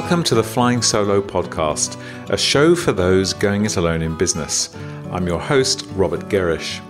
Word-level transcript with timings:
Welcome 0.00 0.22
to 0.24 0.36
the 0.36 0.44
Flying 0.44 0.80
Solo 0.80 1.20
podcast, 1.20 2.00
a 2.30 2.38
show 2.38 2.76
for 2.76 2.92
those 2.92 3.32
going 3.32 3.64
it 3.64 3.76
alone 3.76 4.00
in 4.00 4.16
business. 4.16 4.72
I'm 5.10 5.26
your 5.26 5.40
host, 5.40 5.88
Robert 5.94 6.28
Gerrish. 6.28 6.80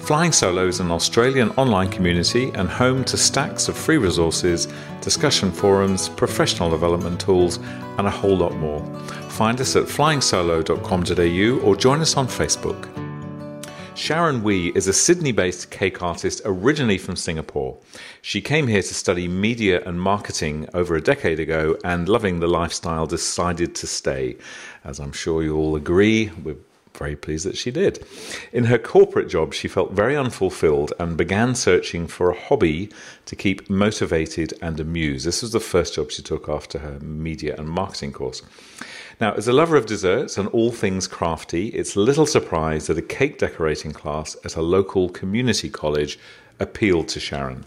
Flying 0.00 0.30
Solo 0.30 0.66
is 0.66 0.78
an 0.78 0.90
Australian 0.90 1.52
online 1.52 1.88
community 1.90 2.50
and 2.50 2.68
home 2.68 3.02
to 3.04 3.16
stacks 3.16 3.68
of 3.68 3.78
free 3.78 3.96
resources, 3.96 4.68
discussion 5.00 5.50
forums, 5.50 6.10
professional 6.10 6.68
development 6.68 7.18
tools, 7.18 7.56
and 7.96 8.06
a 8.06 8.10
whole 8.10 8.36
lot 8.36 8.54
more. 8.56 8.84
Find 9.30 9.58
us 9.58 9.74
at 9.74 9.84
flyingsolo.com.au 9.84 11.66
or 11.66 11.76
join 11.76 12.00
us 12.02 12.18
on 12.18 12.28
Facebook. 12.28 12.99
Sharon 14.00 14.42
Wee 14.42 14.72
is 14.74 14.88
a 14.88 14.94
Sydney 14.94 15.30
based 15.30 15.70
cake 15.70 16.00
artist 16.00 16.40
originally 16.46 16.96
from 16.96 17.16
Singapore. 17.16 17.76
She 18.22 18.40
came 18.40 18.66
here 18.66 18.80
to 18.80 18.94
study 18.94 19.28
media 19.28 19.82
and 19.84 20.00
marketing 20.00 20.66
over 20.72 20.96
a 20.96 21.02
decade 21.02 21.38
ago 21.38 21.76
and, 21.84 22.08
loving 22.08 22.40
the 22.40 22.46
lifestyle, 22.46 23.06
decided 23.06 23.74
to 23.74 23.86
stay. 23.86 24.38
As 24.84 25.00
I'm 25.00 25.12
sure 25.12 25.42
you 25.42 25.54
all 25.54 25.76
agree, 25.76 26.30
we're 26.42 26.56
very 26.94 27.14
pleased 27.14 27.44
that 27.44 27.58
she 27.58 27.70
did. 27.70 28.02
In 28.54 28.64
her 28.64 28.78
corporate 28.78 29.28
job, 29.28 29.52
she 29.52 29.68
felt 29.68 29.92
very 29.92 30.16
unfulfilled 30.16 30.94
and 30.98 31.18
began 31.18 31.54
searching 31.54 32.06
for 32.06 32.30
a 32.30 32.40
hobby 32.40 32.90
to 33.26 33.36
keep 33.36 33.68
motivated 33.68 34.54
and 34.62 34.80
amused. 34.80 35.26
This 35.26 35.42
was 35.42 35.52
the 35.52 35.60
first 35.60 35.96
job 35.96 36.10
she 36.10 36.22
took 36.22 36.48
after 36.48 36.78
her 36.78 36.98
media 37.00 37.54
and 37.58 37.68
marketing 37.68 38.12
course. 38.12 38.40
Now, 39.20 39.32
as 39.34 39.46
a 39.46 39.52
lover 39.52 39.76
of 39.76 39.84
desserts 39.84 40.38
and 40.38 40.48
all 40.48 40.72
things 40.72 41.06
crafty, 41.06 41.68
it's 41.68 41.94
little 41.94 42.24
surprise 42.24 42.86
that 42.86 42.96
a 42.96 43.02
cake 43.02 43.38
decorating 43.38 43.92
class 43.92 44.34
at 44.46 44.56
a 44.56 44.62
local 44.62 45.10
community 45.10 45.68
college 45.68 46.18
appealed 46.58 47.08
to 47.08 47.20
Sharon. 47.20 47.66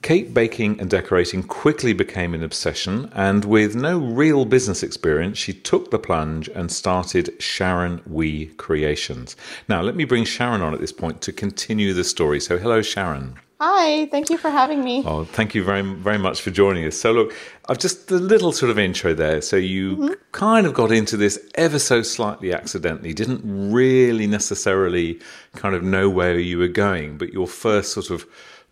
Cake 0.00 0.32
baking 0.32 0.80
and 0.80 0.88
decorating 0.88 1.42
quickly 1.42 1.92
became 1.92 2.32
an 2.32 2.42
obsession, 2.42 3.10
and 3.14 3.44
with 3.44 3.76
no 3.76 3.98
real 3.98 4.46
business 4.46 4.82
experience, 4.82 5.36
she 5.36 5.52
took 5.52 5.90
the 5.90 5.98
plunge 5.98 6.48
and 6.48 6.72
started 6.72 7.34
Sharon 7.42 8.00
Wee 8.06 8.46
Creations. 8.56 9.36
Now, 9.68 9.82
let 9.82 9.96
me 9.96 10.04
bring 10.04 10.24
Sharon 10.24 10.62
on 10.62 10.72
at 10.72 10.80
this 10.80 10.92
point 10.92 11.20
to 11.22 11.32
continue 11.32 11.92
the 11.92 12.04
story. 12.04 12.40
So, 12.40 12.56
hello, 12.56 12.80
Sharon. 12.80 13.38
Hi, 13.60 14.06
thank 14.06 14.30
you 14.30 14.38
for 14.38 14.50
having 14.50 14.84
me. 14.84 15.02
Oh, 15.04 15.24
thank 15.24 15.52
you 15.52 15.64
very 15.64 15.82
very 15.82 16.18
much 16.18 16.42
for 16.42 16.50
joining 16.50 16.84
us. 16.84 16.96
So, 16.96 17.10
look, 17.10 17.34
I've 17.68 17.78
just 17.78 18.08
a 18.12 18.14
little 18.14 18.52
sort 18.52 18.70
of 18.70 18.78
intro 18.78 19.14
there. 19.14 19.40
So, 19.40 19.56
you 19.56 19.96
mm-hmm. 19.96 20.12
kind 20.30 20.64
of 20.64 20.74
got 20.74 20.92
into 20.92 21.16
this 21.16 21.40
ever 21.56 21.80
so 21.80 22.02
slightly 22.02 22.52
accidentally, 22.52 23.12
didn't 23.12 23.42
really 23.72 24.28
necessarily 24.28 25.20
kind 25.56 25.74
of 25.74 25.82
know 25.82 26.08
where 26.08 26.38
you 26.38 26.56
were 26.58 26.68
going, 26.68 27.18
but 27.18 27.32
your 27.32 27.48
first 27.48 27.92
sort 27.92 28.10
of 28.10 28.26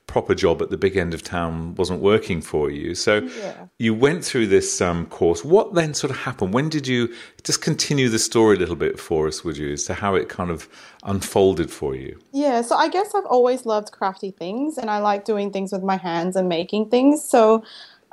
proper 0.07 0.35
job 0.35 0.62
at 0.62 0.71
the 0.71 0.77
big 0.77 0.97
end 0.97 1.15
of 1.15 1.23
town 1.23 1.75
wasn't 1.75 2.01
working 2.01 2.41
for 2.41 2.71
you. 2.71 2.95
So 2.95 3.19
yeah. 3.39 3.67
you 3.79 3.93
went 3.93 4.25
through 4.25 4.47
this 4.47 4.81
um, 4.81 5.07
course. 5.07 5.45
What 5.45 5.75
then 5.75 5.95
sort 5.95 6.11
of 6.11 6.19
happened? 6.19 6.55
When 6.55 6.69
did 6.69 6.87
you 6.87 7.12
just 7.43 7.61
continue 7.61 8.09
the 8.09 8.19
story 8.19 8.57
a 8.57 8.59
little 8.59 8.77
bit 8.77 8.99
for 9.01 9.27
us, 9.27 9.45
would 9.45 9.57
you, 9.57 9.73
as 9.73 9.84
to 9.84 9.95
how 9.95 10.15
it 10.15 10.29
kind 10.29 10.51
of 10.51 10.69
unfolded 11.05 11.71
for 11.71 11.95
you? 11.95 12.19
Yeah, 12.33 12.62
so 12.62 12.77
I 12.77 12.89
guess 12.89 13.15
I've 13.15 13.27
always 13.27 13.67
loved 13.67 13.93
crafty 13.93 14.31
things 14.31 14.79
and 14.79 14.91
I 14.91 14.99
like 14.99 15.25
doing 15.25 15.53
things 15.53 15.73
with 15.73 15.83
my 15.83 15.97
hands 15.97 16.37
and 16.37 16.49
making 16.49 16.91
things. 16.91 17.25
So 17.25 17.65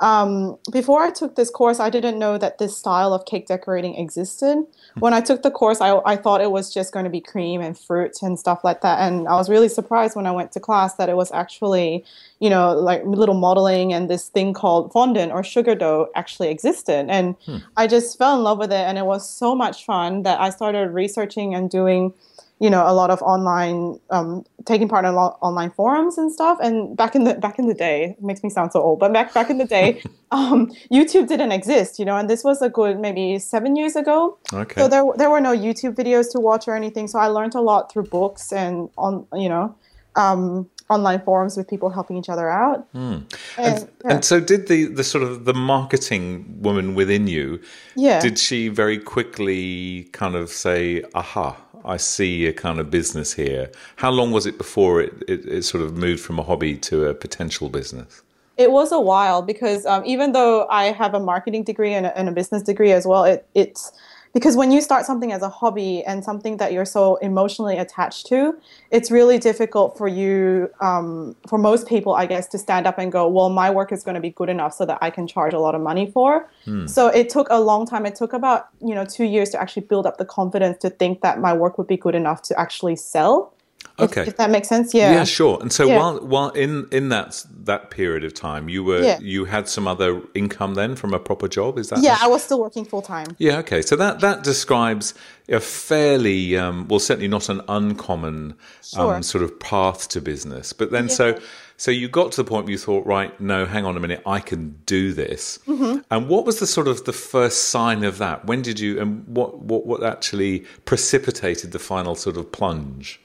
um, 0.04 0.58
before 0.70 1.02
I 1.02 1.10
took 1.10 1.34
this 1.34 1.48
course, 1.48 1.80
I 1.80 1.88
didn't 1.88 2.18
know 2.18 2.36
that 2.36 2.58
this 2.58 2.76
style 2.76 3.14
of 3.14 3.24
cake 3.24 3.46
decorating 3.46 3.94
existed. 3.94 4.56
Hmm. 4.56 5.00
When 5.00 5.14
I 5.14 5.22
took 5.22 5.40
the 5.40 5.50
course, 5.50 5.80
I, 5.80 5.98
I 6.04 6.16
thought 6.16 6.42
it 6.42 6.50
was 6.50 6.74
just 6.74 6.92
going 6.92 7.04
to 7.04 7.10
be 7.10 7.22
cream 7.22 7.62
and 7.62 7.78
fruit 7.78 8.18
and 8.20 8.38
stuff 8.38 8.62
like 8.64 8.82
that. 8.82 8.98
And 8.98 9.26
I 9.26 9.36
was 9.36 9.48
really 9.48 9.70
surprised 9.70 10.14
when 10.14 10.26
I 10.26 10.30
went 10.30 10.52
to 10.52 10.60
class 10.60 10.96
that 10.96 11.08
it 11.08 11.16
was 11.16 11.32
actually, 11.32 12.04
you 12.38 12.50
know, 12.50 12.74
like 12.74 13.02
little 13.06 13.34
modeling 13.34 13.94
and 13.94 14.10
this 14.10 14.28
thing 14.28 14.52
called 14.52 14.92
fondant 14.92 15.32
or 15.32 15.42
sugar 15.42 15.74
dough 15.74 16.10
actually 16.14 16.50
existed. 16.50 17.06
And 17.08 17.34
hmm. 17.46 17.58
I 17.78 17.86
just 17.86 18.18
fell 18.18 18.36
in 18.36 18.42
love 18.42 18.58
with 18.58 18.72
it. 18.72 18.84
And 18.84 18.98
it 18.98 19.06
was 19.06 19.26
so 19.26 19.54
much 19.54 19.86
fun 19.86 20.22
that 20.24 20.38
I 20.38 20.50
started 20.50 20.90
researching 20.90 21.54
and 21.54 21.70
doing 21.70 22.12
you 22.60 22.70
know 22.70 22.86
a 22.86 22.94
lot 22.94 23.10
of 23.10 23.20
online 23.22 23.98
um, 24.10 24.44
taking 24.64 24.88
part 24.88 25.04
in 25.04 25.10
a 25.10 25.14
lot 25.14 25.38
online 25.40 25.70
forums 25.70 26.16
and 26.16 26.32
stuff 26.32 26.58
and 26.62 26.96
back 26.96 27.14
in 27.14 27.24
the 27.24 27.34
back 27.34 27.58
in 27.58 27.66
the 27.66 27.74
day 27.74 28.16
it 28.18 28.22
makes 28.22 28.42
me 28.42 28.50
sound 28.50 28.72
so 28.72 28.80
old 28.80 28.98
but 28.98 29.12
back 29.12 29.34
back 29.34 29.50
in 29.50 29.58
the 29.58 29.64
day 29.64 30.00
um, 30.30 30.70
youtube 30.90 31.26
didn't 31.26 31.52
exist 31.52 31.98
you 31.98 32.04
know 32.04 32.16
and 32.16 32.30
this 32.30 32.44
was 32.44 32.62
a 32.62 32.68
good 32.68 32.98
maybe 32.98 33.38
seven 33.38 33.76
years 33.76 33.96
ago 33.96 34.38
okay 34.52 34.80
so 34.80 34.88
there, 34.88 35.04
there 35.16 35.30
were 35.30 35.40
no 35.40 35.56
youtube 35.56 35.94
videos 35.94 36.30
to 36.30 36.38
watch 36.38 36.68
or 36.68 36.74
anything 36.74 37.08
so 37.08 37.18
i 37.18 37.26
learned 37.26 37.54
a 37.54 37.60
lot 37.60 37.92
through 37.92 38.04
books 38.04 38.52
and 38.52 38.88
on 38.96 39.26
you 39.34 39.48
know 39.48 39.74
um, 40.16 40.70
online 40.90 41.20
forums 41.22 41.56
with 41.56 41.68
people 41.68 41.90
helping 41.90 42.16
each 42.16 42.28
other 42.28 42.48
out. 42.48 42.92
Mm. 42.92 42.98
And, 43.02 43.24
and, 43.58 43.90
yeah. 44.04 44.10
and, 44.12 44.24
so, 44.24 44.38
did 44.38 44.68
the 44.68 44.84
the 44.84 45.02
sort 45.02 45.24
of 45.24 45.44
the 45.44 45.54
marketing 45.54 46.62
woman 46.62 46.94
within 46.94 47.26
you? 47.26 47.60
Yeah. 47.96 48.20
Did 48.20 48.38
she 48.38 48.68
very 48.68 48.98
quickly 48.98 50.04
kind 50.12 50.36
of 50.36 50.50
say, 50.50 51.02
"Aha, 51.14 51.56
I 51.84 51.96
see 51.98 52.46
a 52.46 52.52
kind 52.52 52.80
of 52.80 52.90
business 52.90 53.34
here"? 53.34 53.70
How 53.96 54.10
long 54.10 54.32
was 54.32 54.46
it 54.46 54.58
before 54.58 55.00
it, 55.00 55.12
it, 55.28 55.46
it 55.46 55.62
sort 55.62 55.82
of 55.84 55.96
moved 55.96 56.22
from 56.22 56.38
a 56.38 56.42
hobby 56.42 56.76
to 56.78 57.06
a 57.06 57.14
potential 57.14 57.68
business? 57.68 58.22
It 58.56 58.70
was 58.70 58.92
a 58.92 59.00
while 59.00 59.42
because 59.42 59.84
um, 59.84 60.04
even 60.06 60.32
though 60.32 60.66
I 60.68 60.84
have 60.92 61.14
a 61.14 61.20
marketing 61.20 61.64
degree 61.64 61.92
and 61.92 62.06
a, 62.06 62.16
and 62.16 62.28
a 62.28 62.32
business 62.32 62.62
degree 62.62 62.92
as 62.92 63.06
well, 63.06 63.24
it 63.24 63.46
it's 63.54 63.92
because 64.34 64.56
when 64.56 64.70
you 64.70 64.80
start 64.80 65.06
something 65.06 65.32
as 65.32 65.42
a 65.42 65.48
hobby 65.48 66.04
and 66.04 66.22
something 66.22 66.58
that 66.58 66.72
you're 66.72 66.84
so 66.84 67.16
emotionally 67.16 67.78
attached 67.78 68.26
to 68.26 68.54
it's 68.90 69.10
really 69.10 69.38
difficult 69.38 69.96
for 69.96 70.08
you 70.08 70.68
um, 70.80 71.34
for 71.48 71.58
most 71.58 71.88
people 71.88 72.14
i 72.14 72.26
guess 72.26 72.46
to 72.46 72.58
stand 72.58 72.86
up 72.86 72.98
and 72.98 73.10
go 73.12 73.26
well 73.26 73.48
my 73.48 73.70
work 73.70 73.92
is 73.92 74.02
going 74.04 74.14
to 74.14 74.20
be 74.20 74.30
good 74.30 74.48
enough 74.48 74.74
so 74.74 74.84
that 74.84 74.98
i 75.00 75.08
can 75.10 75.26
charge 75.26 75.54
a 75.54 75.60
lot 75.60 75.74
of 75.74 75.80
money 75.80 76.10
for. 76.10 76.48
Hmm. 76.64 76.86
so 76.86 77.08
it 77.08 77.28
took 77.28 77.46
a 77.50 77.60
long 77.60 77.86
time. 77.86 78.06
It 78.06 78.14
took 78.14 78.32
about 78.32 78.68
you 78.80 78.94
know 78.94 79.04
two 79.04 79.24
years 79.24 79.50
to 79.50 79.60
actually 79.60 79.86
build 79.86 80.06
up 80.06 80.18
the 80.18 80.24
confidence 80.24 80.78
to 80.78 80.90
think 80.90 81.20
that 81.22 81.40
my 81.40 81.52
work 81.52 81.78
would 81.78 81.86
be 81.86 81.96
good 81.96 82.14
enough 82.14 82.42
to 82.42 82.58
actually 82.58 82.96
sell 82.96 83.52
Okay, 83.98 84.22
if, 84.22 84.28
if, 84.28 84.36
that 84.38 84.50
makes 84.50 84.68
sense, 84.68 84.92
yeah. 84.92 85.12
Yeah, 85.12 85.24
sure. 85.24 85.58
And 85.60 85.72
so 85.72 85.86
yeah. 85.86 85.98
while 85.98 86.18
while 86.18 86.50
in 86.50 86.88
in 86.90 87.10
that 87.10 87.44
that 87.64 87.90
period 87.90 88.24
of 88.24 88.34
time, 88.34 88.68
you 88.68 88.82
were 88.82 89.02
yeah. 89.02 89.18
you 89.20 89.44
had 89.44 89.68
some 89.68 89.86
other 89.86 90.20
income 90.34 90.74
then 90.74 90.96
from 90.96 91.14
a 91.14 91.20
proper 91.20 91.46
job. 91.46 91.78
Is 91.78 91.90
that? 91.90 92.02
Yeah, 92.02 92.18
I 92.20 92.26
was 92.26 92.42
still 92.42 92.60
working 92.60 92.84
full 92.84 93.02
time. 93.02 93.36
Yeah. 93.38 93.58
Okay. 93.58 93.82
So 93.82 93.94
that 93.96 94.18
that 94.20 94.42
describes 94.42 95.14
a 95.48 95.60
fairly 95.60 96.56
um, 96.56 96.88
well, 96.88 96.98
certainly 96.98 97.28
not 97.28 97.48
an 97.48 97.60
uncommon 97.68 98.52
um, 98.52 98.56
sure. 98.82 99.14
um, 99.14 99.22
sort 99.22 99.44
of 99.44 99.60
path 99.60 100.08
to 100.08 100.20
business. 100.20 100.72
But 100.72 100.90
then 100.90 101.04
yeah. 101.04 101.14
so. 101.14 101.40
So 101.76 101.90
you 101.90 102.08
got 102.08 102.30
to 102.30 102.36
the 102.36 102.48
point 102.48 102.66
where 102.66 102.70
you 102.70 102.78
thought, 102.78 103.04
right, 103.04 103.38
no, 103.40 103.66
hang 103.66 103.84
on 103.84 103.96
a 103.96 104.00
minute, 104.00 104.22
I 104.24 104.38
can 104.38 104.80
do 104.86 105.12
this. 105.12 105.58
Mm-hmm. 105.66 106.02
And 106.08 106.28
what 106.28 106.46
was 106.46 106.60
the 106.60 106.68
sort 106.68 106.86
of 106.86 107.04
the 107.04 107.12
first 107.12 107.70
sign 107.70 108.04
of 108.04 108.18
that? 108.18 108.46
When 108.46 108.62
did 108.62 108.78
you, 108.78 109.00
and 109.00 109.26
what, 109.26 109.58
what, 109.58 109.84
what 109.84 110.04
actually 110.04 110.60
precipitated 110.84 111.72
the 111.72 111.80
final 111.80 112.14
sort 112.14 112.36
of 112.36 112.52
plunge? 112.52 113.20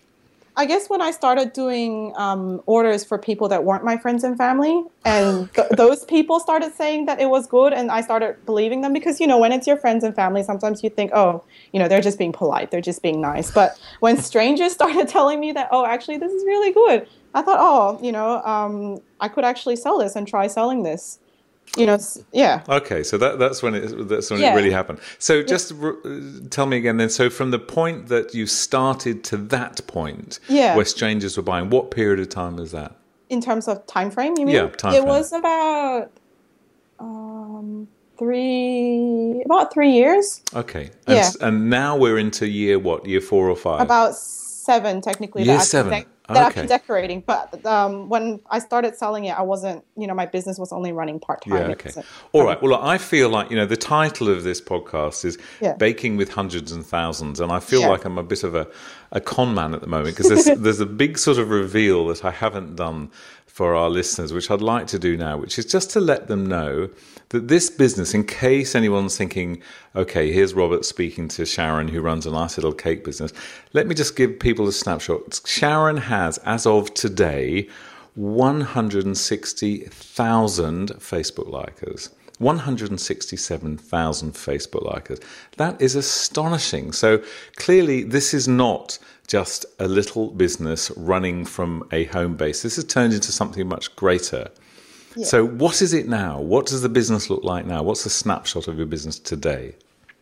I 0.55 0.65
guess 0.65 0.89
when 0.89 1.01
I 1.01 1.11
started 1.11 1.53
doing 1.53 2.13
um, 2.17 2.61
orders 2.65 3.05
for 3.05 3.17
people 3.17 3.47
that 3.49 3.63
weren't 3.63 3.83
my 3.83 3.97
friends 3.97 4.23
and 4.23 4.37
family, 4.37 4.83
and 5.05 5.51
th- 5.55 5.69
those 5.71 6.05
people 6.05 6.39
started 6.39 6.73
saying 6.73 7.05
that 7.05 7.19
it 7.19 7.29
was 7.29 7.47
good, 7.47 7.73
and 7.73 7.91
I 7.91 8.01
started 8.01 8.45
believing 8.45 8.81
them 8.81 8.93
because 8.93 9.19
you 9.19 9.27
know 9.27 9.37
when 9.37 9.51
it's 9.51 9.67
your 9.67 9.77
friends 9.77 10.03
and 10.03 10.15
family, 10.15 10.43
sometimes 10.43 10.83
you 10.83 10.89
think, 10.89 11.11
oh, 11.13 11.43
you 11.71 11.79
know, 11.79 11.87
they're 11.87 12.01
just 12.01 12.17
being 12.17 12.33
polite, 12.33 12.71
they're 12.71 12.81
just 12.81 13.01
being 13.01 13.21
nice. 13.21 13.51
But 13.51 13.79
when 13.99 14.17
strangers 14.21 14.73
started 14.73 15.07
telling 15.17 15.39
me 15.39 15.51
that, 15.53 15.69
oh, 15.71 15.85
actually, 15.85 16.17
this 16.17 16.31
is 16.31 16.43
really 16.45 16.71
good, 16.71 17.07
I 17.33 17.41
thought, 17.41 17.59
oh, 17.59 18.03
you 18.03 18.11
know, 18.11 18.41
um, 18.43 19.01
I 19.19 19.27
could 19.27 19.45
actually 19.45 19.75
sell 19.75 19.97
this 19.99 20.15
and 20.15 20.27
try 20.27 20.47
selling 20.47 20.83
this 20.83 21.19
you 21.77 21.85
know 21.85 21.97
yeah 22.31 22.63
okay 22.67 23.03
so 23.03 23.17
that 23.17 23.37
that's 23.37 23.61
when 23.61 23.75
it 23.75 24.07
that's 24.07 24.31
when 24.31 24.39
yeah. 24.39 24.53
it 24.53 24.55
really 24.55 24.71
happened 24.71 24.99
so 25.19 25.43
just 25.43 25.73
yeah. 25.73 25.91
tell 26.49 26.65
me 26.65 26.77
again 26.77 26.97
then 26.97 27.09
so 27.09 27.29
from 27.29 27.51
the 27.51 27.59
point 27.59 28.07
that 28.07 28.33
you 28.33 28.45
started 28.45 29.23
to 29.23 29.37
that 29.37 29.85
point 29.87 30.39
yeah. 30.47 30.75
where 30.75 30.85
strangers 30.85 31.37
were 31.37 31.43
buying 31.43 31.69
what 31.69 31.91
period 31.91 32.19
of 32.19 32.29
time 32.29 32.55
was 32.55 32.71
that 32.71 32.95
in 33.29 33.39
terms 33.39 33.67
of 33.67 33.85
time 33.85 34.09
frame 34.09 34.33
you 34.37 34.45
mean 34.45 34.55
yeah 34.55 34.67
time 34.69 34.93
it 34.93 34.97
frame. 34.97 35.07
was 35.07 35.31
about 35.31 36.11
um 36.99 37.87
three 38.17 39.41
about 39.45 39.71
three 39.71 39.91
years 39.91 40.41
okay 40.55 40.89
and, 41.07 41.17
yeah. 41.17 41.31
and 41.41 41.69
now 41.69 41.95
we're 41.95 42.17
into 42.17 42.47
year 42.47 42.79
what 42.79 43.05
year 43.05 43.21
four 43.21 43.49
or 43.49 43.55
five 43.55 43.79
about 43.79 44.15
seven 44.15 45.01
technically 45.01 45.43
year 45.43 45.59
seven 45.59 46.05
that 46.33 46.47
okay. 46.51 46.61
I've 46.61 46.67
been 46.67 46.67
decorating. 46.67 47.21
But 47.21 47.65
um, 47.65 48.09
when 48.09 48.39
I 48.49 48.59
started 48.59 48.95
selling 48.95 49.25
it, 49.25 49.37
I 49.37 49.41
wasn't, 49.41 49.83
you 49.97 50.07
know, 50.07 50.13
my 50.13 50.25
business 50.25 50.57
was 50.57 50.71
only 50.71 50.91
running 50.91 51.19
part 51.19 51.43
time. 51.43 51.53
Yeah, 51.53 51.67
okay. 51.69 51.91
All 52.31 52.43
right. 52.43 52.61
Well, 52.61 52.75
I 52.75 52.97
feel 52.97 53.29
like, 53.29 53.49
you 53.49 53.55
know, 53.55 53.65
the 53.65 53.77
title 53.77 54.29
of 54.29 54.43
this 54.43 54.61
podcast 54.61 55.25
is 55.25 55.37
yeah. 55.61 55.73
Baking 55.73 56.17
with 56.17 56.29
Hundreds 56.29 56.71
and 56.71 56.85
Thousands. 56.85 57.39
And 57.39 57.51
I 57.51 57.59
feel 57.59 57.81
yeah. 57.81 57.89
like 57.89 58.05
I'm 58.05 58.17
a 58.17 58.23
bit 58.23 58.43
of 58.43 58.55
a, 58.55 58.67
a 59.11 59.19
con 59.19 59.53
man 59.53 59.73
at 59.73 59.81
the 59.81 59.87
moment 59.87 60.15
because 60.15 60.29
there's, 60.29 60.59
there's 60.59 60.79
a 60.79 60.85
big 60.85 61.17
sort 61.17 61.37
of 61.37 61.49
reveal 61.49 62.07
that 62.07 62.23
I 62.23 62.31
haven't 62.31 62.75
done 62.75 63.11
for 63.59 63.75
our 63.75 63.89
listeners, 63.89 64.31
which 64.31 64.49
I'd 64.49 64.61
like 64.61 64.87
to 64.87 64.97
do 64.97 65.17
now, 65.17 65.35
which 65.35 65.59
is 65.59 65.65
just 65.65 65.89
to 65.89 65.99
let 65.99 66.29
them 66.29 66.45
know 66.45 66.89
that 67.27 67.49
this 67.49 67.69
business, 67.69 68.13
in 68.13 68.23
case 68.23 68.73
anyone's 68.73 69.17
thinking, 69.17 69.61
okay, 69.97 70.31
here's 70.31 70.53
Robert 70.53 70.85
speaking 70.85 71.27
to 71.27 71.45
Sharon, 71.45 71.89
who 71.89 71.99
runs 71.99 72.25
a 72.25 72.31
nice 72.31 72.55
little 72.55 72.71
cake 72.71 73.03
business, 73.03 73.33
let 73.73 73.85
me 73.85 73.95
just 73.95 74.15
give 74.15 74.39
people 74.39 74.65
a 74.69 74.71
snapshot. 74.71 75.41
Sharon 75.45 75.97
has, 75.97 76.37
as 76.45 76.65
of 76.65 76.93
today, 76.93 77.67
160,000 78.15 80.89
Facebook 80.91 81.51
likers. 81.51 82.11
167,000 82.37 84.33
Facebook 84.33 84.85
likers. 84.85 85.21
That 85.57 85.81
is 85.81 85.95
astonishing. 85.95 86.93
So 86.93 87.21
clearly, 87.57 88.03
this 88.03 88.33
is 88.33 88.47
not 88.47 88.97
just 89.29 89.65
a 89.77 89.87
little 89.87 90.31
business 90.31 90.91
running 90.97 91.45
from 91.45 91.87
a 91.91 92.05
home 92.05 92.35
base. 92.35 92.63
This 92.63 92.75
has 92.75 92.83
turned 92.83 93.13
into 93.13 93.31
something 93.31 93.67
much 93.67 93.95
greater. 93.95 94.49
Yeah. 95.15 95.25
So, 95.25 95.45
what 95.45 95.81
is 95.81 95.93
it 95.93 96.07
now? 96.07 96.41
What 96.41 96.65
does 96.65 96.81
the 96.81 96.89
business 96.89 97.29
look 97.29 97.43
like 97.43 97.65
now? 97.65 97.83
What's 97.83 98.03
the 98.03 98.09
snapshot 98.09 98.67
of 98.67 98.77
your 98.77 98.87
business 98.87 99.19
today? 99.19 99.75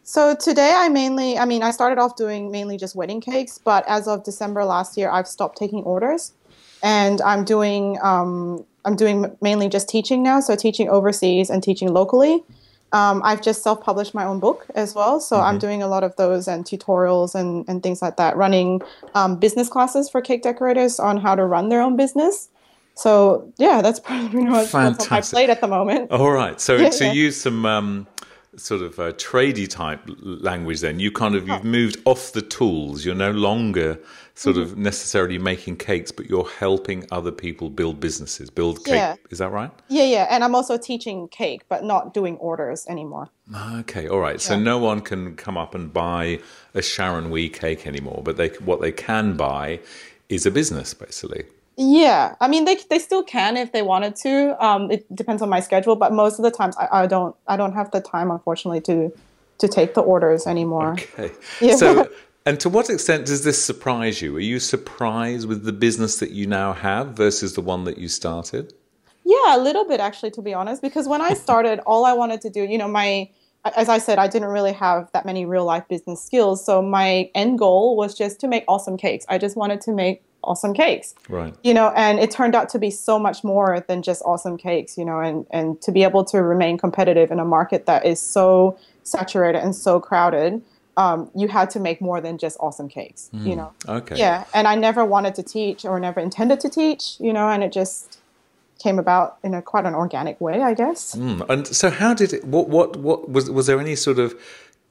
So 0.04 0.36
today 0.36 0.74
I 0.74 0.88
mainly, 0.88 1.38
I 1.38 1.44
mean, 1.44 1.64
I 1.64 1.72
started 1.72 2.00
off 2.00 2.16
doing 2.16 2.50
mainly 2.50 2.78
just 2.78 2.96
wedding 2.96 3.20
cakes, 3.20 3.58
but 3.58 3.84
as 3.90 4.08
of 4.08 4.24
December 4.24 4.64
last 4.64 4.96
year, 4.96 5.10
I've 5.10 5.28
stopped 5.28 5.58
taking 5.58 5.84
orders, 5.84 6.32
and 6.82 7.20
I'm 7.24 7.44
doing, 7.44 7.98
um, 8.02 8.66
I'm 8.86 8.96
doing 8.96 9.36
mainly 9.42 9.68
just 9.68 9.90
teaching 9.90 10.24
now. 10.24 10.40
So 10.40 10.56
teaching 10.56 10.88
overseas 10.88 11.50
and 11.50 11.62
teaching 11.62 11.92
locally. 11.92 12.42
Um, 12.94 13.22
I've 13.24 13.42
just 13.42 13.64
self-published 13.64 14.14
my 14.14 14.24
own 14.24 14.40
book 14.40 14.66
as 14.76 14.96
well, 14.96 15.20
so 15.20 15.36
mm-hmm. 15.36 15.46
I'm 15.46 15.60
doing 15.60 15.84
a 15.84 15.88
lot 15.88 16.04
of 16.04 16.16
those 16.16 16.48
and 16.48 16.64
tutorials 16.64 17.36
and, 17.36 17.68
and 17.68 17.84
things 17.84 18.02
like 18.02 18.16
that. 18.18 18.38
Running 18.38 18.82
um, 19.14 19.38
business 19.38 19.68
classes 19.68 20.10
for 20.10 20.22
cake 20.22 20.42
decorators 20.42 21.00
on 21.00 21.18
how 21.18 21.36
to 21.36 21.44
run 21.44 21.70
their 21.70 21.82
own 21.82 21.98
business. 21.98 22.50
So 22.96 23.52
yeah, 23.58 23.82
that's 23.82 24.00
pretty 24.30 24.46
much 24.46 24.70
Fantastic. 24.70 25.12
what's 25.12 25.12
on 25.12 25.18
my 25.18 25.22
plate 25.22 25.50
at 25.50 25.62
the 25.62 25.68
moment. 25.68 26.12
All 26.12 26.32
right, 26.32 26.60
so 26.62 26.76
yeah, 26.78 26.90
to 26.90 27.06
yeah. 27.06 27.12
use 27.12 27.40
some 27.40 27.66
um, 27.66 28.08
sort 28.58 28.82
of 28.82 28.98
a 29.00 29.14
tradey 29.14 29.70
type 29.70 30.02
language 30.08 30.82
then 30.82 31.00
you 31.00 31.12
kind 31.12 31.36
of 31.36 31.48
you've 31.48 31.64
moved 31.64 31.98
off 32.06 32.32
the 32.32 32.42
tools 32.42 33.06
you're 33.06 33.14
no 33.14 33.32
longer 33.32 34.00
sort 34.38 34.56
mm-hmm. 34.56 34.72
of 34.72 34.78
necessarily 34.78 35.40
making 35.40 35.76
cakes 35.76 36.12
but 36.12 36.30
you're 36.30 36.48
helping 36.60 37.06
other 37.12 37.32
people 37.32 37.70
build 37.70 38.00
businesses 38.00 38.50
build 38.50 38.84
cake 38.86 38.94
yeah. 38.94 39.16
is 39.32 39.40
that 39.40 39.50
right 39.50 39.72
yeah 39.88 40.04
yeah 40.04 40.28
and 40.30 40.44
i'm 40.44 40.54
also 40.54 40.78
teaching 40.78 41.28
cake 41.30 41.64
but 41.70 41.84
not 41.84 42.14
doing 42.14 42.38
orders 42.38 42.86
anymore 42.88 43.30
okay 43.74 44.08
all 44.08 44.20
right 44.20 44.36
yeah. 44.36 44.50
so 44.50 44.60
no 44.60 44.78
one 44.78 45.02
can 45.02 45.36
come 45.36 45.58
up 45.58 45.74
and 45.74 45.92
buy 45.92 46.40
a 46.76 46.82
sharon 46.82 47.32
wee 47.32 47.50
cake 47.50 47.88
anymore 47.88 48.22
but 48.24 48.38
they 48.38 48.50
what 48.64 48.80
they 48.80 48.92
can 48.92 49.36
buy 49.36 49.80
is 50.30 50.46
a 50.46 50.52
business 50.52 50.94
basically 50.94 51.44
yeah, 51.80 52.34
I 52.42 52.48
mean 52.48 52.66
they 52.66 52.76
they 52.90 52.98
still 52.98 53.22
can 53.22 53.56
if 53.56 53.72
they 53.72 53.84
wanted 53.84 54.16
to. 54.24 54.66
Um, 54.66 54.90
it 54.90 55.16
depends 55.16 55.44
on 55.44 55.50
my 55.50 55.60
schedule, 55.60 55.96
but 55.96 56.12
most 56.12 56.40
of 56.40 56.44
the 56.44 56.50
times 56.50 56.76
I, 56.76 57.04
I 57.04 57.06
don't 57.06 57.36
I 57.48 57.56
don't 57.56 57.74
have 57.74 57.92
the 57.92 58.02
time 58.02 58.32
unfortunately 58.32 58.82
to 58.82 59.14
to 59.60 59.68
take 59.68 59.94
the 59.94 60.02
orders 60.02 60.48
anymore. 60.48 60.94
Okay. 60.94 61.32
Yeah. 61.62 61.76
So 61.76 62.10
and 62.48 62.58
to 62.62 62.70
what 62.70 62.90
extent 62.90 63.26
does 63.26 63.44
this 63.44 63.62
surprise 63.62 64.22
you? 64.22 64.34
Are 64.38 64.40
you 64.40 64.60
surprised 64.60 65.50
with 65.50 65.66
the 65.66 65.74
business 65.74 66.20
that 66.20 66.32
you 66.32 66.48
now 66.48 66.72
have 66.72 67.10
versus 67.10 67.56
the 67.56 67.62
one 67.62 67.84
that 67.84 67.98
you 67.98 68.08
started? 68.08 68.74
Yeah, 69.26 69.58
a 69.58 69.60
little 69.60 69.84
bit 69.86 70.00
actually 70.00 70.32
to 70.32 70.42
be 70.42 70.54
honest 70.54 70.82
because 70.82 71.10
when 71.10 71.20
I 71.20 71.34
started 71.46 71.80
all 71.80 72.06
I 72.06 72.14
wanted 72.14 72.40
to 72.42 72.50
do, 72.50 72.64
you 72.64 72.78
know, 72.78 72.88
my 72.88 73.30
as 73.76 73.90
I 73.90 73.98
said, 73.98 74.18
I 74.18 74.28
didn't 74.30 74.48
really 74.48 74.72
have 74.72 75.12
that 75.12 75.26
many 75.26 75.46
real 75.46 75.66
life 75.66 75.86
business 75.90 76.24
skills. 76.24 76.66
So 76.66 76.82
my 76.82 77.30
end 77.36 77.60
goal 77.60 77.98
was 77.98 78.16
just 78.16 78.40
to 78.40 78.48
make 78.48 78.64
awesome 78.70 78.96
cakes. 78.96 79.26
I 79.28 79.38
just 79.38 79.58
wanted 79.58 79.82
to 79.82 79.92
make 79.92 80.24
awesome 80.42 80.74
cakes. 80.74 81.16
Right. 81.28 81.54
You 81.66 81.74
know, 81.74 81.90
and 81.98 82.18
it 82.18 82.32
turned 82.32 82.56
out 82.56 82.70
to 82.70 82.80
be 82.80 82.90
so 82.90 83.20
much 83.20 83.44
more 83.44 83.84
than 83.90 84.04
just 84.04 84.22
awesome 84.24 84.58
cakes, 84.58 84.98
you 84.98 85.04
know, 85.04 85.20
and, 85.20 85.46
and 85.52 85.82
to 85.82 85.92
be 85.92 86.04
able 86.04 86.24
to 86.26 86.42
remain 86.42 86.78
competitive 86.78 87.30
in 87.30 87.40
a 87.42 87.46
market 87.46 87.88
that 87.88 88.06
is 88.06 88.22
so 88.22 88.80
saturated 89.04 89.62
and 89.62 89.76
so 89.76 90.00
crowded. 90.00 90.62
Um, 90.98 91.30
you 91.36 91.48
had 91.48 91.70
to 91.72 91.80
make 91.80 92.02
more 92.02 92.20
than 92.20 92.38
just 92.38 92.58
awesome 92.60 92.90
cakes, 92.90 93.30
mm. 93.34 93.46
you 93.46 93.56
know. 93.56 93.72
Okay. 93.88 94.18
Yeah, 94.18 94.46
and 94.54 94.68
I 94.68 94.76
never 94.76 95.06
wanted 95.06 95.36
to 95.36 95.44
teach 95.44 95.86
or 95.86 96.00
never 96.00 96.20
intended 96.20 96.60
to 96.62 96.70
teach, 96.70 97.18
you 97.20 97.32
know, 97.32 97.48
and 97.50 97.64
it 97.64 97.72
just 97.72 98.20
came 98.80 99.00
about 99.00 99.38
in 99.44 99.54
a 99.54 99.62
quite 99.62 99.86
an 99.86 99.96
organic 99.96 100.40
way, 100.42 100.62
I 100.62 100.74
guess. 100.74 101.16
Mm. 101.16 101.48
And 101.50 101.68
so, 101.68 101.90
how 101.90 102.14
did 102.14 102.34
it? 102.34 102.46
What 102.46 102.70
what 102.70 102.98
what 102.98 103.30
was 103.30 103.50
was 103.50 103.68
there 103.68 103.80
any 103.80 103.96
sort 103.96 104.20
of 104.20 104.36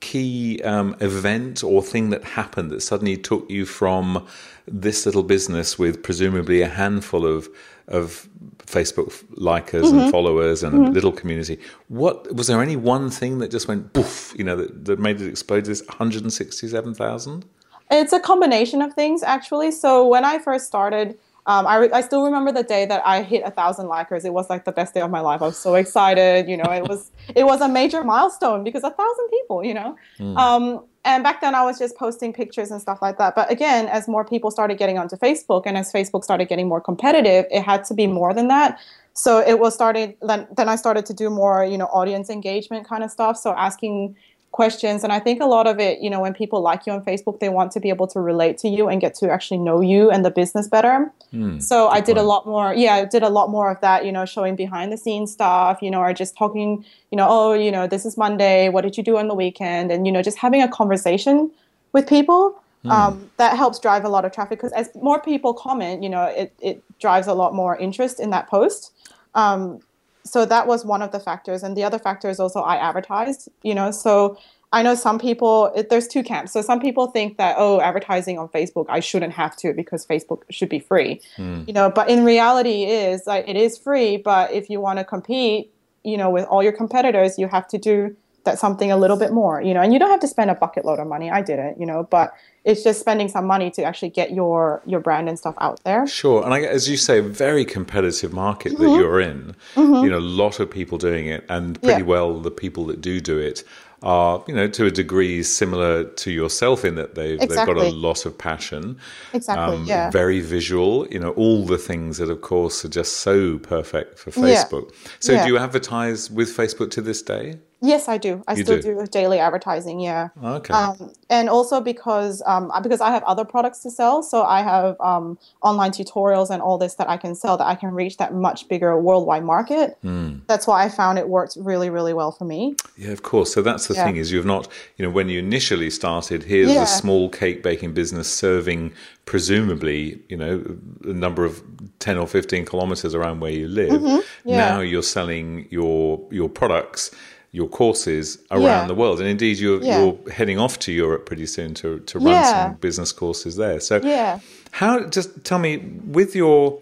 key 0.01 0.61
um, 0.63 0.95
event 1.01 1.65
or 1.65 1.83
thing 1.83 2.11
that 2.11 2.23
happened 2.23 2.71
that 2.71 2.83
suddenly 2.83 3.17
took 3.17 3.51
you 3.51 3.65
from 3.65 4.27
this 4.67 5.07
little 5.07 5.23
business 5.23 5.79
with 5.79 6.03
presumably 6.03 6.61
a 6.63 6.69
handful 6.69 7.27
of 7.27 7.49
of 7.89 8.29
Facebook 8.67 9.25
likers 9.37 9.85
mm-hmm. 9.85 9.99
and 9.99 10.11
followers 10.11 10.63
and 10.63 10.75
mm-hmm. 10.75 10.85
a 10.87 10.91
little 10.91 11.13
community. 11.13 11.59
What 11.89 12.35
was 12.35 12.47
there 12.49 12.63
any 12.63 12.77
one 12.77 13.11
thing 13.11 13.39
that 13.39 13.51
just 13.51 13.69
went 13.69 13.93
poof, 13.93 14.35
you 14.37 14.45
know, 14.45 14.57
that, 14.57 14.85
that 14.85 14.99
made 14.99 15.21
it 15.21 15.29
explode? 15.29 15.65
This 15.65 15.83
167,000? 15.87 17.45
It's 17.91 18.13
a 18.13 18.21
combination 18.21 18.83
of 18.83 18.95
things 18.95 19.23
actually. 19.23 19.71
So 19.71 20.07
when 20.07 20.25
I 20.25 20.39
first 20.39 20.67
started, 20.67 21.17
um, 21.47 21.65
I, 21.67 21.77
re- 21.77 21.91
I 21.93 22.01
still 22.01 22.25
remember 22.25 22.51
the 22.51 22.65
day 22.65 22.87
that 22.87 23.03
I 23.07 23.23
hit 23.23 23.43
a 23.45 23.53
thousand 23.53 23.87
likers. 23.87 24.25
It 24.25 24.33
was 24.33 24.51
like 24.51 24.65
the 24.65 24.73
best 24.73 24.95
day 24.95 25.01
of 25.01 25.11
my 25.11 25.21
life. 25.21 25.41
I 25.43 25.47
was 25.47 25.59
so 25.59 25.77
excited. 25.77 26.49
You 26.49 26.57
know, 26.57 26.73
it 26.73 26.89
was 26.89 27.13
it 27.37 27.45
was 27.45 27.61
a 27.61 27.69
major 27.69 28.03
milestone 28.03 28.65
because 28.65 28.83
a 28.83 28.91
thousand 28.91 29.29
people. 29.31 29.65
You 29.65 29.75
know, 29.75 29.97
mm. 30.19 30.37
um, 30.37 30.85
and 31.07 31.23
back 31.23 31.41
then 31.41 31.55
I 31.55 31.63
was 31.63 31.79
just 31.79 31.97
posting 31.97 32.33
pictures 32.33 32.71
and 32.71 32.83
stuff 32.83 33.01
like 33.01 33.17
that. 33.19 33.35
But 33.35 33.51
again, 33.51 33.87
as 33.87 34.09
more 34.09 34.25
people 34.25 34.51
started 34.51 34.77
getting 34.77 34.99
onto 34.99 35.17
Facebook 35.17 35.63
and 35.65 35.79
as 35.79 35.93
Facebook 35.93 36.25
started 36.25 36.49
getting 36.49 36.69
more 36.69 36.81
competitive, 36.81 37.47
it 37.51 37.63
had 37.63 37.85
to 37.85 37.95
be 37.95 38.07
more 38.07 38.35
than 38.35 38.49
that. 38.49 38.79
So 39.15 39.39
it 39.39 39.59
was 39.59 39.73
started. 39.73 40.17
Then 40.21 40.47
then 40.57 40.69
I 40.69 40.77
started 40.77 41.07
to 41.07 41.15
do 41.15 41.31
more, 41.31 41.65
you 41.65 41.79
know, 41.79 41.87
audience 41.87 42.29
engagement 42.29 42.87
kind 42.87 43.03
of 43.03 43.11
stuff. 43.11 43.39
So 43.39 43.53
asking 43.53 44.17
questions. 44.57 45.05
And 45.05 45.13
I 45.13 45.21
think 45.21 45.43
a 45.43 45.45
lot 45.45 45.67
of 45.67 45.79
it, 45.79 46.01
you 46.01 46.09
know, 46.09 46.19
when 46.19 46.33
people 46.33 46.63
like 46.63 46.87
you 46.87 46.93
on 46.95 47.05
Facebook, 47.05 47.41
they 47.41 47.51
want 47.51 47.73
to 47.73 47.81
be 47.81 47.91
able 47.91 48.07
to 48.09 48.21
relate 48.21 48.57
to 48.63 48.69
you 48.69 48.89
and 48.89 49.03
get 49.03 49.15
to 49.17 49.31
actually 49.31 49.59
know 49.59 49.83
you 49.83 50.11
and 50.11 50.25
the 50.25 50.31
business 50.31 50.67
better. 50.67 51.13
Mm, 51.33 51.63
so 51.63 51.89
I 51.89 52.01
did 52.01 52.17
point. 52.17 52.19
a 52.19 52.23
lot 52.23 52.47
more, 52.47 52.73
yeah, 52.73 52.95
I 52.95 53.05
did 53.05 53.23
a 53.23 53.29
lot 53.29 53.51
more 53.51 53.71
of 53.71 53.79
that, 53.83 54.07
you 54.07 54.13
know, 54.13 54.25
showing 54.25 54.57
behind 54.57 54.91
the 54.91 54.97
scenes 54.97 55.31
stuff, 55.31 55.83
you 55.83 55.91
know, 55.91 56.01
or 56.01 56.13
just 56.15 56.37
talking, 56.39 56.87
you 57.11 57.17
know, 57.17 57.27
oh, 57.29 57.53
you 57.53 57.71
know, 57.71 57.87
this 57.87 58.07
is 58.07 58.17
Monday, 58.17 58.71
what 58.71 58.81
did 58.81 58.97
you 58.97 59.05
do 59.05 59.19
on 59.19 59.29
the 59.29 59.35
weekend? 59.35 59.93
And, 59.93 60.07
you 60.07 60.13
know, 60.13 60.23
just 60.23 60.39
having 60.39 60.63
a 60.63 60.69
conversation 60.69 61.51
with 61.93 62.09
people. 62.09 62.59
Mm. 62.85 62.91
Um, 62.91 63.31
that 63.37 63.57
helps 63.57 63.79
drive 63.81 64.05
a 64.05 64.09
lot 64.09 64.25
of 64.25 64.33
traffic 64.33 64.59
because 64.59 64.73
as 64.73 64.89
more 64.95 65.21
people 65.21 65.53
comment, 65.53 66.03
you 66.05 66.09
know, 66.09 66.25
it, 66.25 66.53
it 66.61 66.83
drives 67.01 67.27
a 67.27 67.35
lot 67.35 67.53
more 67.53 67.77
interest 67.77 68.21
in 68.21 68.31
that 68.31 68.49
post. 68.49 68.93
Um, 69.35 69.81
so 70.27 70.45
that 70.45 70.67
was 70.67 70.85
one 70.85 71.03
of 71.03 71.13
the 71.13 71.21
factors 71.21 71.63
and 71.63 71.77
the 71.77 71.85
other 71.85 71.99
factor 71.99 72.29
is 72.29 72.41
also 72.41 72.61
i 72.61 72.77
advertised 72.77 73.49
you 73.63 73.75
know 73.75 73.91
so 73.91 74.39
i 74.73 74.83
know 74.83 74.95
some 74.95 75.19
people 75.19 75.73
it, 75.77 75.89
there's 75.89 76.09
two 76.09 76.23
camps 76.23 76.53
so 76.53 76.61
some 76.61 76.81
people 76.81 77.07
think 77.07 77.37
that 77.39 77.55
oh 77.59 77.81
advertising 77.81 78.39
on 78.39 78.49
facebook 78.49 78.87
i 78.89 79.01
shouldn't 79.01 79.33
have 79.33 79.57
to 79.57 79.73
because 79.73 80.07
facebook 80.07 80.43
should 80.51 80.69
be 80.69 80.79
free 80.79 81.21
mm. 81.37 81.67
you 81.67 81.73
know 81.73 81.91
but 81.91 82.09
in 82.09 82.25
reality 82.25 82.85
is 82.85 83.27
like 83.27 83.49
it 83.49 83.57
is 83.57 83.79
free 83.79 84.17
but 84.17 84.53
if 84.53 84.69
you 84.69 84.81
want 84.81 84.99
to 84.99 85.05
compete 85.05 85.73
you 86.05 86.17
know 86.17 86.31
with 86.31 86.45
all 86.47 86.63
your 86.63 86.73
competitors 86.73 87.39
you 87.39 87.49
have 87.49 87.67
to 87.67 87.79
do 87.79 88.17
that 88.47 88.59
something 88.59 88.91
a 88.91 88.97
little 88.97 89.19
bit 89.19 89.33
more 89.33 89.61
you 89.61 89.75
know 89.75 89.83
and 89.83 89.93
you 89.93 89.99
don't 89.99 90.11
have 90.11 90.21
to 90.21 90.29
spend 90.29 90.51
a 90.51 90.55
bucket 90.55 90.85
load 90.85 90.99
of 90.99 91.07
money 91.07 91.31
i 91.31 91.43
didn't 91.43 91.79
you 91.79 91.87
know 91.87 92.05
but 92.11 92.35
it's 92.67 92.83
just 92.83 92.99
spending 92.99 93.29
some 93.29 93.47
money 93.47 93.71
to 93.71 93.85
actually 93.85 94.11
get 94.11 94.33
your 94.33 94.83
your 94.87 94.99
brand 94.99 95.29
and 95.29 95.39
stuff 95.39 95.55
out 95.59 95.83
there. 95.85 96.05
Sure, 96.05 96.45
and 96.45 96.53
I, 96.53 96.63
as 96.63 96.89
you 96.89 96.97
say, 96.97 97.21
a 97.21 97.23
very 97.23 97.65
competitive 97.65 98.33
market 98.33 98.73
mm-hmm. 98.73 98.83
that 98.83 98.91
you're 98.91 99.21
in. 99.21 99.55
Mm-hmm. 99.77 100.05
You 100.05 100.11
know, 100.11 100.19
a 100.19 100.33
lot 100.43 100.59
of 100.59 100.69
people 100.69 100.99
doing 100.99 101.29
it, 101.29 101.47
and 101.49 101.81
pretty 101.81 102.03
yeah. 102.03 102.09
well 102.09 102.41
the 102.41 102.51
people 102.51 102.85
that 102.87 103.01
do 103.01 103.21
do 103.21 103.39
it 103.39 103.63
are, 104.03 104.45
you 104.47 104.55
know, 104.55 104.69
to 104.69 104.87
a 104.87 104.91
degree 104.91 105.43
similar 105.45 106.05
to 106.05 106.31
yourself 106.31 106.85
in 106.85 106.97
that 106.97 107.15
they've, 107.15 107.41
exactly. 107.41 107.75
they've 107.75 107.93
got 107.93 107.95
a 107.95 107.97
lot 107.97 108.27
of 108.27 108.37
passion. 108.37 108.99
Exactly. 109.33 109.77
Um, 109.77 109.85
yeah. 109.85 110.11
Very 110.11 110.41
visual. 110.41 111.07
You 111.09 111.21
know, 111.21 111.31
all 111.31 111.65
the 111.65 111.79
things 111.79 112.19
that, 112.19 112.31
of 112.31 112.41
course, 112.41 112.85
are 112.85 112.89
just 112.89 113.19
so 113.19 113.59
perfect 113.59 114.19
for 114.19 114.31
Facebook. 114.33 114.91
Yeah. 114.91 115.11
So, 115.21 115.33
yeah. 115.33 115.47
do 115.47 115.53
you 115.53 115.59
advertise 115.59 116.31
with 116.31 116.55
Facebook 116.55 116.91
to 116.93 117.01
this 117.01 117.23
day? 117.23 117.59
Yes, 117.81 118.09
I 118.09 118.17
do. 118.17 118.43
I 118.49 118.55
you 118.55 118.65
still 118.65 118.81
do. 118.81 118.95
do. 118.95 119.07
daily 119.07 119.39
advertising. 119.39 120.01
Yeah. 120.01 120.29
Okay. 120.43 120.73
Um, 120.73 121.13
and 121.29 121.49
also 121.49 121.81
because 121.81 122.43
um, 122.47 122.73
because 122.83 123.01
I 123.01 123.11
have 123.11 123.23
other 123.25 123.45
products 123.45 123.81
to 123.81 123.91
sell, 123.91 124.23
so 124.23 124.45
I 124.45 124.63
have 124.63 124.97
um, 125.01 125.39
online 125.63 125.91
tutorials 125.91 126.51
and 126.51 126.63
all 126.63 126.79
this 126.79 126.95
that 126.95 127.09
I 127.09 127.17
can 127.17 127.35
sell 127.35 127.57
that 127.59 127.67
I 127.67 127.75
can 127.75 127.93
reach 127.93 128.17
that 128.17 128.35
much 128.35 128.69
bigger 128.69 128.99
worldwide 128.99 129.45
market. 129.45 129.99
Mm. 130.03 130.41
That's 130.47 130.67
why 130.67 130.85
I 130.85 130.89
found 130.89 131.19
it 131.19 131.29
worked 131.29 131.57
really, 131.61 131.91
really 131.91 132.15
well 132.15 132.33
for 132.33 132.45
me. 132.45 132.77
Yeah, 132.97 133.11
of 133.11 133.23
course. 133.23 133.53
So 133.53 133.61
that's 133.61 133.89
the 133.89 133.95
yeah. 133.95 134.05
thing 134.05 134.17
is 134.17 134.33
you've 134.33 134.47
not 134.47 134.69
you 134.97 135.05
know 135.05 135.11
when 135.11 135.29
you 135.29 135.39
initially 135.39 135.91
started 135.91 136.45
here's 136.45 136.73
yeah. 136.73 136.83
a 136.83 136.87
small 136.87 137.29
cake 137.29 137.63
baking 137.63 137.93
business 137.93 138.33
serving 138.33 138.93
presumably 139.25 140.23
you 140.29 140.37
know 140.37 140.63
a 141.05 141.13
number 141.13 141.45
of 141.45 141.63
10 141.99 142.17
or 142.17 142.27
15 142.27 142.65
kilometers 142.65 143.15
around 143.15 143.41
where 143.41 143.51
you 143.51 143.69
live 143.69 144.01
mm-hmm. 144.01 144.49
yeah. 144.49 144.57
now 144.57 144.81
you're 144.81 145.03
selling 145.03 145.67
your 145.71 146.21
your 146.31 146.49
products 146.49 147.11
your 147.53 147.69
courses 147.69 148.39
around 148.51 148.63
yeah. 148.63 148.87
the 148.87 148.95
world. 148.95 149.21
And 149.21 149.29
indeed, 149.29 149.59
you're, 149.59 149.83
yeah. 149.83 150.03
you're 150.03 150.31
heading 150.31 150.59
off 150.59 150.79
to 150.81 150.93
Europe 150.93 151.27
pretty 151.27 151.47
soon 151.47 151.75
to, 151.75 152.01
to 152.01 152.19
run 152.19 152.35
yeah. 152.35 152.67
some 152.67 152.75
business 152.75 153.13
courses 153.13 153.57
there. 153.57 153.81
So, 153.81 154.01
yeah. 154.03 154.41
how, 154.73 155.07
just 155.07 155.45
tell 155.45 155.59
me, 155.59 155.79
with 156.05 156.35
your, 156.37 156.81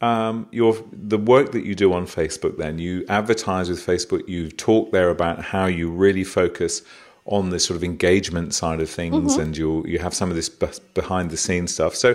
um, 0.00 0.48
your, 0.52 0.76
the 0.92 1.18
work 1.18 1.52
that 1.52 1.64
you 1.64 1.74
do 1.74 1.92
on 1.92 2.06
Facebook, 2.06 2.56
then 2.56 2.78
you 2.78 3.04
advertise 3.08 3.68
with 3.68 3.84
Facebook, 3.84 4.26
you've 4.28 4.56
talked 4.56 4.92
there 4.92 5.10
about 5.10 5.42
how 5.42 5.66
you 5.66 5.90
really 5.90 6.24
focus 6.24 6.82
on 7.26 7.50
the 7.50 7.58
sort 7.58 7.76
of 7.76 7.84
engagement 7.84 8.54
side 8.54 8.80
of 8.80 8.88
things 8.88 9.32
mm-hmm. 9.32 9.42
and 9.42 9.56
you 9.56 9.84
you 9.84 9.98
have 9.98 10.14
some 10.14 10.30
of 10.30 10.36
this 10.36 10.48
behind 10.48 11.30
the 11.30 11.36
scenes 11.36 11.74
stuff. 11.74 11.94
So, 11.94 12.14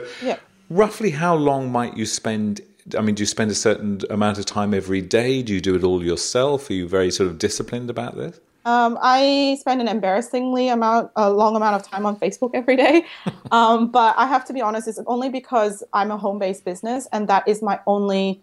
roughly 0.70 1.12
how 1.12 1.36
long 1.36 1.72
might 1.72 1.98
you 1.98 2.06
spend 2.06 2.62
I 2.98 3.02
mean, 3.02 3.16
do 3.16 3.22
you 3.22 3.28
spend 3.28 3.52
a 3.52 3.56
certain 3.56 4.02
amount 4.10 4.38
of 4.38 4.46
time 4.46 4.74
every 4.74 5.02
day? 5.02 5.42
Do 5.42 5.54
you 5.54 5.62
do 5.62 5.76
it 5.76 5.84
all 5.84 6.04
yourself? 6.04 6.70
Are 6.70 6.74
you 6.74 6.88
very 6.88 7.12
sort 7.12 7.30
of 7.30 7.38
disciplined 7.38 7.90
about 7.90 8.16
this? 8.16 8.40
Um, 8.64 9.00
I 9.02 9.58
spend 9.60 9.82
an 9.82 9.88
embarrassingly 9.88 10.70
amount, 10.70 11.12
a 11.16 11.32
long 11.32 11.56
amount 11.56 11.76
of 11.76 11.90
time 11.90 12.06
on 12.06 12.16
Facebook 12.16 12.52
every 12.54 12.76
day. 12.76 13.06
um, 13.52 13.90
but 13.90 14.16
I 14.18 14.28
have 14.28 14.46
to 14.46 14.54
be 14.54 14.62
honest, 14.62 14.88
it's 14.88 15.00
only 15.08 15.30
because 15.30 15.84
I'm 15.94 16.12
a 16.12 16.18
home-based 16.18 16.64
business, 16.64 17.08
and 17.12 17.28
that 17.28 17.48
is 17.48 17.62
my 17.62 17.80
only 17.88 18.42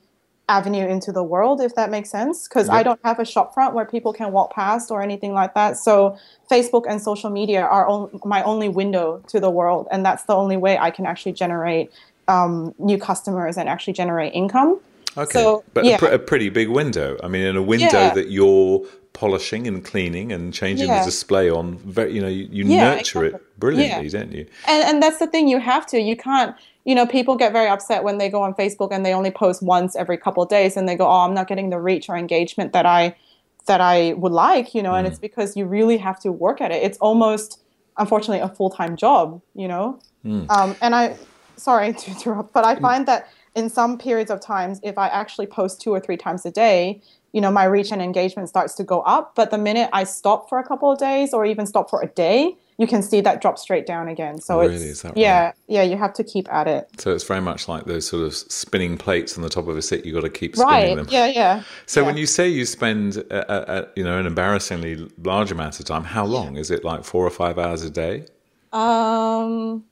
avenue 0.49 0.87
into 0.87 1.13
the 1.13 1.23
world, 1.23 1.61
if 1.61 1.75
that 1.75 1.91
makes 1.91 2.11
sense. 2.11 2.49
Because 2.49 2.69
yep. 2.69 2.77
I 2.77 2.83
don't 2.83 3.01
have 3.05 3.21
a 3.21 3.25
shop 3.25 3.55
front 3.55 3.75
where 3.75 3.85
people 3.85 4.13
can 4.13 4.33
walk 4.33 4.55
past 4.55 4.91
or 4.91 5.03
anything 5.03 5.35
like 5.35 5.55
that. 5.55 5.77
So 5.77 6.19
Facebook 6.51 6.85
and 6.89 7.01
social 7.01 7.31
media 7.31 7.63
are 7.63 7.87
on, 7.87 8.19
my 8.25 8.43
only 8.43 8.69
window 8.69 9.23
to 9.29 9.39
the 9.39 9.51
world, 9.51 9.87
and 9.93 10.05
that's 10.05 10.25
the 10.25 10.35
only 10.35 10.57
way 10.57 10.79
I 10.79 10.91
can 10.91 11.07
actually 11.07 11.33
generate 11.33 11.93
um, 12.29 12.75
new 12.79 12.99
customers 12.99 13.57
and 13.57 13.69
actually 13.69 13.95
generate 13.95 14.35
income. 14.35 14.81
Okay, 15.17 15.33
so, 15.33 15.65
but 15.75 15.85
yeah. 15.85 15.97
a, 15.97 15.99
pr- 15.99 16.07
a, 16.07 16.19
pretty 16.19 16.49
big 16.49 16.69
window. 16.69 17.19
I 17.23 17.29
mean, 17.29 17.43
in 17.43 17.57
a 17.57 17.63
window 17.63 17.87
yeah. 17.91 18.15
that 18.15 18.31
you're 18.31 18.87
polishing 19.19 19.67
and 19.67 19.85
cleaning 19.85 20.31
and 20.31 20.55
changing 20.55 20.87
yeah. 20.87 21.01
the 21.01 21.05
display 21.05 21.51
on. 21.51 21.79
Very, 21.79 22.15
you 22.15 22.21
know, 22.21 22.29
you, 22.29 22.49
you 22.53 22.65
nurture 22.65 23.25
exactly. 23.25 23.29
it 23.29 23.59
brilliantly, 23.59 24.09
don't 24.11 24.33
you? 24.33 24.47
And 24.69 24.85
and 24.85 25.03
that's 25.03 25.19
the 25.19 25.27
thing. 25.27 25.49
You 25.49 25.59
have 25.59 25.87
to. 25.87 26.01
You 26.01 26.17
can't. 26.17 26.55
You 26.85 26.95
know, 26.95 27.05
people 27.05 27.37
get 27.37 27.53
very 27.53 27.69
upset 27.69 28.05
when 28.05 28.19
they 28.19 28.29
go 28.31 28.41
on 28.43 28.55
Facebook 28.55 28.93
and 28.93 29.05
they 29.05 29.13
only 29.13 29.31
post 29.31 29.63
once 29.63 29.97
every 29.97 30.17
couple 30.17 30.43
of 30.43 30.49
days, 30.49 30.77
and 30.77 30.89
they 30.89 30.95
go, 30.95 31.07
"Oh, 31.07 31.25
I'm 31.27 31.35
not 31.35 31.49
getting 31.49 31.71
the 31.71 31.81
reach 31.81 32.09
or 32.09 32.17
engagement 32.17 32.73
that 32.73 32.87
I 32.87 33.17
that 33.67 33.81
I 33.81 34.13
would 34.13 34.33
like." 34.33 34.75
You 34.75 34.83
know, 34.83 34.93
mm. 34.93 34.99
and 34.99 35.07
it's 35.07 35.19
because 35.19 35.57
you 35.57 35.67
really 35.67 35.97
have 35.97 36.21
to 36.21 36.31
work 36.31 36.61
at 36.61 36.71
it. 36.71 36.83
It's 36.83 36.99
almost, 36.99 37.61
unfortunately, 37.97 38.41
a 38.41 38.49
full 38.49 38.71
time 38.71 38.97
job. 38.97 39.43
You 39.55 39.69
know, 39.69 39.99
mm. 40.25 40.49
um, 40.49 40.77
and 40.81 40.95
I 40.95 41.17
sorry 41.59 41.93
to 41.95 42.11
interrupt, 42.11 42.53
but 42.53 42.65
I 42.65 42.75
mm. 42.75 42.81
find 42.81 43.07
that 43.07 43.29
in 43.55 43.69
some 43.69 43.99
periods 43.99 44.31
of 44.31 44.41
times, 44.41 44.81
if 44.83 44.97
I 44.99 45.09
actually 45.09 45.47
post 45.47 45.81
two 45.81 45.91
or 45.91 46.01
three 46.01 46.17
times 46.17 46.47
a 46.47 46.51
day, 46.51 47.03
you 47.33 47.41
know, 47.41 47.51
my 47.51 47.65
reach 47.65 47.93
and 47.93 48.01
engagement 48.01 48.49
starts 48.49 48.75
to 48.75 48.85
go 48.85 49.01
up. 49.01 49.35
But 49.35 49.51
the 49.51 49.59
minute 49.59 49.91
I 49.93 50.05
stop 50.05 50.49
for 50.49 50.59
a 50.59 50.65
couple 50.65 50.91
of 50.91 50.99
days 50.99 51.35
or 51.35 51.45
even 51.45 51.67
stop 51.67 51.91
for 51.91 52.01
a 52.01 52.07
day, 52.07 52.57
you 52.79 52.87
can 52.87 53.03
see 53.03 53.21
that 53.23 53.43
drop 53.43 53.59
straight 53.59 53.87
down 53.87 54.09
again. 54.09 54.41
So 54.41 54.61
really? 54.61 54.77
it's 54.77 55.05
yeah, 55.17 55.47
right? 55.47 55.55
yeah, 55.67 55.83
you 55.83 55.97
have 55.97 56.15
to 56.15 56.25
keep 56.25 56.51
at 56.51 56.69
it. 56.69 56.89
So 56.99 57.13
it's 57.13 57.25
very 57.25 57.41
much 57.41 57.67
like 57.67 57.85
those 57.85 58.07
sort 58.07 58.25
of 58.25 58.35
spinning 58.35 58.97
plates 58.97 59.37
on 59.37 59.43
the 59.43 59.49
top 59.49 59.67
of 59.67 59.77
a 59.77 59.83
set. 59.83 60.07
You 60.07 60.13
got 60.13 60.21
to 60.21 60.31
keep 60.31 60.55
spinning 60.55 60.73
right. 60.73 60.97
them. 60.97 61.09
Yeah, 61.11 61.27
yeah. 61.27 61.63
So 61.87 62.01
yeah. 62.01 62.07
when 62.07 62.17
you 62.17 62.27
say 62.27 62.49
you 62.49 62.65
spend 62.65 63.17
a, 63.17 63.81
a, 63.81 63.89
you 63.97 64.05
know 64.05 64.19
an 64.19 64.27
embarrassingly 64.27 65.11
large 65.23 65.51
amount 65.51 65.81
of 65.81 65.87
time, 65.87 66.05
how 66.05 66.25
long 66.25 66.57
is 66.57 66.71
it? 66.71 66.85
Like 66.85 67.05
four 67.05 67.27
or 67.27 67.31
five 67.31 67.59
hours 67.59 67.83
a 67.83 67.91
day? 67.91 68.27
Um, 68.73 69.85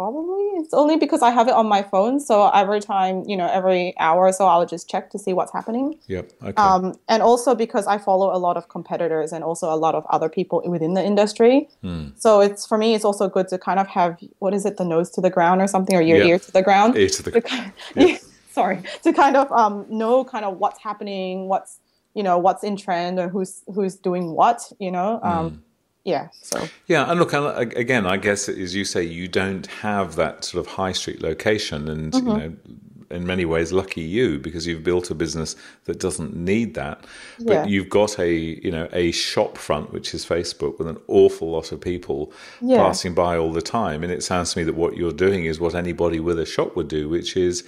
Probably. 0.00 0.44
It's 0.54 0.72
only 0.72 0.96
because 0.96 1.20
I 1.20 1.28
have 1.28 1.46
it 1.46 1.52
on 1.52 1.68
my 1.68 1.82
phone. 1.82 2.20
So 2.20 2.48
every 2.48 2.80
time, 2.80 3.22
you 3.26 3.36
know, 3.36 3.46
every 3.46 3.92
hour 3.98 4.22
or 4.22 4.32
so, 4.32 4.46
I'll 4.46 4.64
just 4.64 4.88
check 4.88 5.10
to 5.10 5.18
see 5.18 5.34
what's 5.34 5.52
happening. 5.52 5.98
Yep. 6.06 6.32
Okay. 6.42 6.52
Um, 6.54 6.94
and 7.06 7.22
also 7.22 7.54
because 7.54 7.86
I 7.86 7.98
follow 7.98 8.34
a 8.34 8.38
lot 8.38 8.56
of 8.56 8.70
competitors 8.70 9.30
and 9.30 9.44
also 9.44 9.70
a 9.70 9.76
lot 9.76 9.94
of 9.94 10.06
other 10.08 10.30
people 10.30 10.62
within 10.64 10.94
the 10.94 11.04
industry. 11.04 11.68
Hmm. 11.82 12.12
So 12.16 12.40
it's 12.40 12.66
for 12.66 12.78
me, 12.78 12.94
it's 12.94 13.04
also 13.04 13.28
good 13.28 13.48
to 13.48 13.58
kind 13.58 13.78
of 13.78 13.88
have 13.88 14.18
what 14.38 14.54
is 14.54 14.64
it, 14.64 14.78
the 14.78 14.86
nose 14.86 15.10
to 15.10 15.20
the 15.20 15.28
ground 15.28 15.60
or 15.60 15.66
something, 15.66 15.94
or 15.94 16.00
your 16.00 16.16
yep. 16.16 16.26
ear 16.28 16.38
to 16.38 16.50
the 16.50 16.62
ground. 16.62 16.96
Ear 16.96 17.10
to 17.10 17.22
the. 17.22 17.42
ground. 17.42 17.72
sorry, 18.52 18.82
to 19.02 19.12
kind 19.12 19.36
of 19.36 19.52
um, 19.52 19.84
know 19.90 20.24
kind 20.24 20.46
of 20.46 20.56
what's 20.56 20.80
happening, 20.82 21.46
what's 21.46 21.78
you 22.14 22.22
know 22.22 22.38
what's 22.38 22.64
in 22.64 22.78
trend, 22.78 23.18
or 23.18 23.28
who's 23.28 23.64
who's 23.74 23.96
doing 23.96 24.30
what. 24.30 24.72
You 24.78 24.92
know. 24.92 25.20
Um, 25.22 25.50
hmm 25.50 25.56
yeah 26.04 26.28
so 26.32 26.66
yeah 26.86 27.10
and 27.10 27.20
look 27.20 27.32
again 27.32 28.06
i 28.06 28.16
guess 28.16 28.48
as 28.48 28.74
you 28.74 28.84
say 28.84 29.02
you 29.02 29.28
don't 29.28 29.66
have 29.66 30.16
that 30.16 30.44
sort 30.44 30.64
of 30.64 30.72
high 30.72 30.92
street 30.92 31.20
location 31.20 31.88
and 31.88 32.12
mm-hmm. 32.12 32.28
you 32.28 32.36
know 32.36 32.56
in 33.10 33.26
many 33.26 33.44
ways 33.44 33.72
lucky 33.72 34.02
you 34.02 34.38
because 34.38 34.66
you've 34.66 34.84
built 34.84 35.10
a 35.10 35.14
business 35.14 35.56
that 35.84 35.98
doesn't 35.98 36.34
need 36.36 36.74
that 36.74 37.04
but 37.40 37.52
yeah. 37.52 37.64
you've 37.66 37.88
got 37.88 38.18
a 38.18 38.32
you 38.32 38.70
know 38.70 38.88
a 38.92 39.10
shop 39.10 39.58
front 39.58 39.92
which 39.92 40.14
is 40.14 40.24
facebook 40.24 40.78
with 40.78 40.86
an 40.86 40.98
awful 41.08 41.50
lot 41.50 41.72
of 41.72 41.80
people 41.80 42.32
yeah. 42.60 42.76
passing 42.76 43.12
by 43.12 43.36
all 43.36 43.52
the 43.52 43.62
time 43.62 44.02
and 44.02 44.12
it 44.12 44.22
sounds 44.22 44.52
to 44.52 44.60
me 44.60 44.64
that 44.64 44.76
what 44.76 44.96
you're 44.96 45.12
doing 45.12 45.44
is 45.44 45.58
what 45.58 45.74
anybody 45.74 46.20
with 46.20 46.38
a 46.38 46.46
shop 46.46 46.76
would 46.76 46.88
do 46.88 47.08
which 47.08 47.36
is 47.36 47.64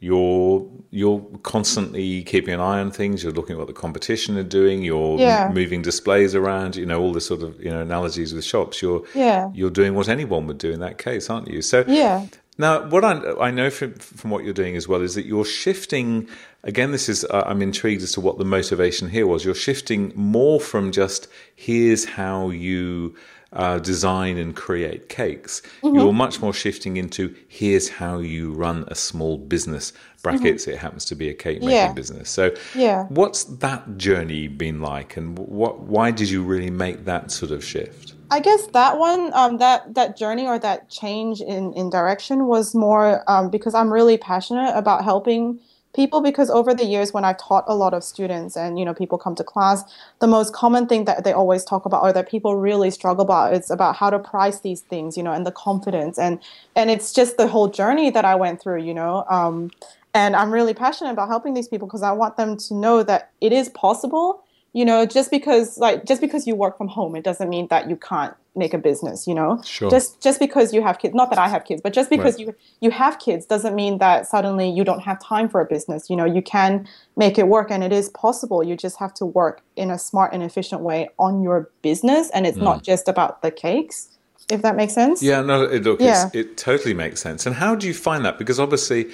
you're 0.00 0.66
you're 0.90 1.20
constantly 1.42 2.22
keeping 2.22 2.54
an 2.54 2.60
eye 2.60 2.80
on 2.80 2.90
things. 2.90 3.22
You're 3.22 3.32
looking 3.32 3.54
at 3.54 3.58
what 3.58 3.66
the 3.66 3.72
competition 3.72 4.38
are 4.38 4.44
doing. 4.44 4.82
You're 4.82 5.18
yeah. 5.18 5.50
moving 5.52 5.82
displays 5.82 6.34
around. 6.34 6.76
You 6.76 6.86
know 6.86 7.00
all 7.00 7.12
the 7.12 7.20
sort 7.20 7.42
of 7.42 7.62
you 7.62 7.70
know 7.70 7.80
analogies 7.80 8.32
with 8.32 8.44
shops. 8.44 8.80
You're 8.80 9.04
yeah. 9.14 9.50
you're 9.52 9.70
doing 9.70 9.94
what 9.94 10.08
anyone 10.08 10.46
would 10.46 10.58
do 10.58 10.70
in 10.70 10.80
that 10.80 10.98
case, 10.98 11.28
aren't 11.28 11.48
you? 11.48 11.62
So 11.62 11.84
yeah. 11.86 12.26
Now, 12.60 12.88
what 12.88 13.04
I, 13.04 13.20
I 13.40 13.50
know 13.52 13.70
from, 13.70 13.94
from 13.94 14.30
what 14.30 14.42
you're 14.42 14.52
doing 14.52 14.76
as 14.76 14.88
well 14.88 15.00
is 15.00 15.14
that 15.14 15.26
you're 15.26 15.44
shifting. 15.44 16.28
Again, 16.64 16.90
this 16.90 17.08
is 17.08 17.24
uh, 17.24 17.44
I'm 17.46 17.62
intrigued 17.62 18.02
as 18.02 18.12
to 18.12 18.20
what 18.20 18.38
the 18.38 18.44
motivation 18.44 19.08
here 19.08 19.26
was. 19.26 19.44
You're 19.44 19.54
shifting 19.54 20.12
more 20.16 20.60
from 20.60 20.90
just 20.90 21.28
here's 21.54 22.04
how 22.04 22.50
you 22.50 23.14
uh, 23.52 23.78
design 23.78 24.36
and 24.36 24.54
create 24.54 25.08
cakes. 25.08 25.62
Mm-hmm. 25.82 25.96
You're 25.96 26.12
much 26.12 26.40
more 26.40 26.52
shifting 26.52 26.96
into 26.96 27.34
here's 27.48 27.88
how 27.88 28.18
you 28.18 28.52
run 28.52 28.84
a 28.88 28.94
small 28.94 29.38
business. 29.38 29.92
Brackets, 30.22 30.64
mm-hmm. 30.64 30.72
it 30.72 30.78
happens 30.78 31.04
to 31.06 31.14
be 31.14 31.28
a 31.28 31.34
cake 31.34 31.60
making 31.60 31.76
yeah. 31.76 31.92
business. 31.92 32.28
So, 32.28 32.50
yeah. 32.74 33.04
what's 33.04 33.44
that 33.44 33.96
journey 33.96 34.48
been 34.48 34.80
like, 34.80 35.16
and 35.16 35.38
what? 35.38 35.80
Why 35.80 36.10
did 36.10 36.28
you 36.28 36.42
really 36.42 36.70
make 36.70 37.04
that 37.04 37.30
sort 37.30 37.52
of 37.52 37.64
shift? 37.64 38.14
I 38.30 38.40
guess 38.40 38.66
that 38.68 38.98
one, 38.98 39.32
um, 39.32 39.58
that 39.58 39.94
that 39.94 40.16
journey 40.16 40.46
or 40.46 40.58
that 40.58 40.90
change 40.90 41.40
in 41.40 41.72
in 41.72 41.88
direction 41.88 42.46
was 42.46 42.74
more 42.74 43.22
um, 43.30 43.48
because 43.48 43.74
I'm 43.74 43.92
really 43.92 44.18
passionate 44.18 44.76
about 44.76 45.04
helping 45.04 45.60
people 45.98 46.20
because 46.20 46.48
over 46.48 46.72
the 46.72 46.84
years 46.84 47.12
when 47.12 47.24
I've 47.24 47.38
taught 47.38 47.64
a 47.66 47.74
lot 47.74 47.92
of 47.92 48.04
students 48.04 48.56
and 48.56 48.78
you 48.78 48.84
know 48.84 48.94
people 48.94 49.18
come 49.18 49.34
to 49.34 49.42
class, 49.42 49.82
the 50.20 50.28
most 50.28 50.52
common 50.52 50.86
thing 50.86 51.06
that 51.06 51.24
they 51.24 51.32
always 51.32 51.64
talk 51.64 51.84
about 51.86 52.04
or 52.04 52.12
that 52.12 52.28
people 52.28 52.54
really 52.54 52.92
struggle 52.92 53.24
about 53.24 53.52
is 53.52 53.68
about 53.68 53.96
how 53.96 54.08
to 54.08 54.20
price 54.20 54.60
these 54.60 54.82
things, 54.82 55.16
you 55.16 55.24
know, 55.24 55.32
and 55.32 55.44
the 55.44 55.50
confidence 55.50 56.16
and 56.16 56.38
and 56.76 56.88
it's 56.88 57.12
just 57.12 57.36
the 57.36 57.48
whole 57.48 57.68
journey 57.80 58.10
that 58.10 58.24
I 58.24 58.36
went 58.36 58.62
through, 58.62 58.82
you 58.84 58.94
know. 58.94 59.24
Um, 59.28 59.72
and 60.14 60.36
I'm 60.36 60.52
really 60.52 60.72
passionate 60.72 61.10
about 61.10 61.26
helping 61.26 61.54
these 61.54 61.66
people 61.66 61.88
because 61.88 62.04
I 62.04 62.12
want 62.12 62.36
them 62.36 62.56
to 62.56 62.74
know 62.74 63.02
that 63.02 63.32
it 63.40 63.52
is 63.52 63.68
possible 63.70 64.44
you 64.72 64.84
know 64.84 65.06
just 65.06 65.30
because 65.30 65.78
like 65.78 66.04
just 66.04 66.20
because 66.20 66.46
you 66.46 66.54
work 66.54 66.76
from 66.76 66.88
home 66.88 67.16
it 67.16 67.24
doesn't 67.24 67.48
mean 67.48 67.66
that 67.68 67.88
you 67.88 67.96
can't 67.96 68.34
make 68.54 68.74
a 68.74 68.78
business 68.78 69.26
you 69.26 69.34
know 69.34 69.60
sure. 69.64 69.90
just 69.90 70.20
just 70.20 70.40
because 70.40 70.74
you 70.74 70.82
have 70.82 70.98
kids 70.98 71.14
not 71.14 71.30
that 71.30 71.38
i 71.38 71.48
have 71.48 71.64
kids 71.64 71.80
but 71.80 71.92
just 71.92 72.10
because 72.10 72.36
right. 72.36 72.48
you 72.48 72.54
you 72.80 72.90
have 72.90 73.18
kids 73.18 73.46
doesn't 73.46 73.74
mean 73.74 73.98
that 73.98 74.26
suddenly 74.26 74.68
you 74.68 74.84
don't 74.84 75.00
have 75.00 75.20
time 75.22 75.48
for 75.48 75.60
a 75.60 75.64
business 75.64 76.10
you 76.10 76.16
know 76.16 76.24
you 76.24 76.42
can 76.42 76.86
make 77.16 77.38
it 77.38 77.46
work 77.48 77.70
and 77.70 77.84
it 77.84 77.92
is 77.92 78.08
possible 78.10 78.62
you 78.62 78.76
just 78.76 78.98
have 78.98 79.14
to 79.14 79.24
work 79.24 79.62
in 79.76 79.90
a 79.90 79.98
smart 79.98 80.32
and 80.32 80.42
efficient 80.42 80.82
way 80.82 81.08
on 81.18 81.42
your 81.42 81.70
business 81.82 82.30
and 82.30 82.46
it's 82.46 82.58
mm. 82.58 82.62
not 82.62 82.82
just 82.82 83.08
about 83.08 83.42
the 83.42 83.50
cakes 83.50 84.08
if 84.50 84.62
that 84.62 84.74
makes 84.74 84.92
sense 84.92 85.22
yeah 85.22 85.40
no 85.40 85.66
look, 85.66 86.00
yeah. 86.00 86.28
it 86.34 86.56
totally 86.56 86.94
makes 86.94 87.20
sense 87.20 87.46
and 87.46 87.54
how 87.54 87.74
do 87.74 87.86
you 87.86 87.94
find 87.94 88.24
that 88.24 88.38
because 88.38 88.58
obviously 88.58 89.08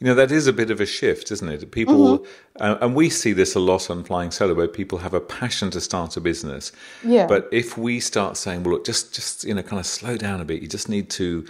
you 0.00 0.06
know 0.06 0.14
that 0.14 0.30
is 0.30 0.46
a 0.46 0.52
bit 0.52 0.70
of 0.70 0.80
a 0.80 0.86
shift 0.86 1.30
isn't 1.32 1.48
it? 1.48 1.70
People 1.70 2.20
mm-hmm. 2.20 2.62
uh, 2.62 2.78
and 2.80 2.94
we 2.94 3.10
see 3.10 3.32
this 3.32 3.54
a 3.54 3.60
lot 3.60 3.90
on 3.90 4.04
flying 4.04 4.30
solo 4.30 4.54
where 4.54 4.68
people 4.68 4.98
have 4.98 5.14
a 5.14 5.20
passion 5.20 5.70
to 5.70 5.80
start 5.80 6.16
a 6.16 6.20
business. 6.20 6.72
Yeah. 7.04 7.26
But 7.26 7.48
if 7.52 7.76
we 7.76 8.00
start 8.00 8.36
saying 8.36 8.62
well 8.62 8.74
look 8.74 8.84
just 8.84 9.14
just 9.14 9.44
you 9.44 9.54
know 9.54 9.62
kind 9.62 9.80
of 9.80 9.86
slow 9.86 10.16
down 10.16 10.40
a 10.40 10.44
bit. 10.44 10.62
You 10.62 10.68
just 10.68 10.88
need 10.88 11.10
to 11.10 11.46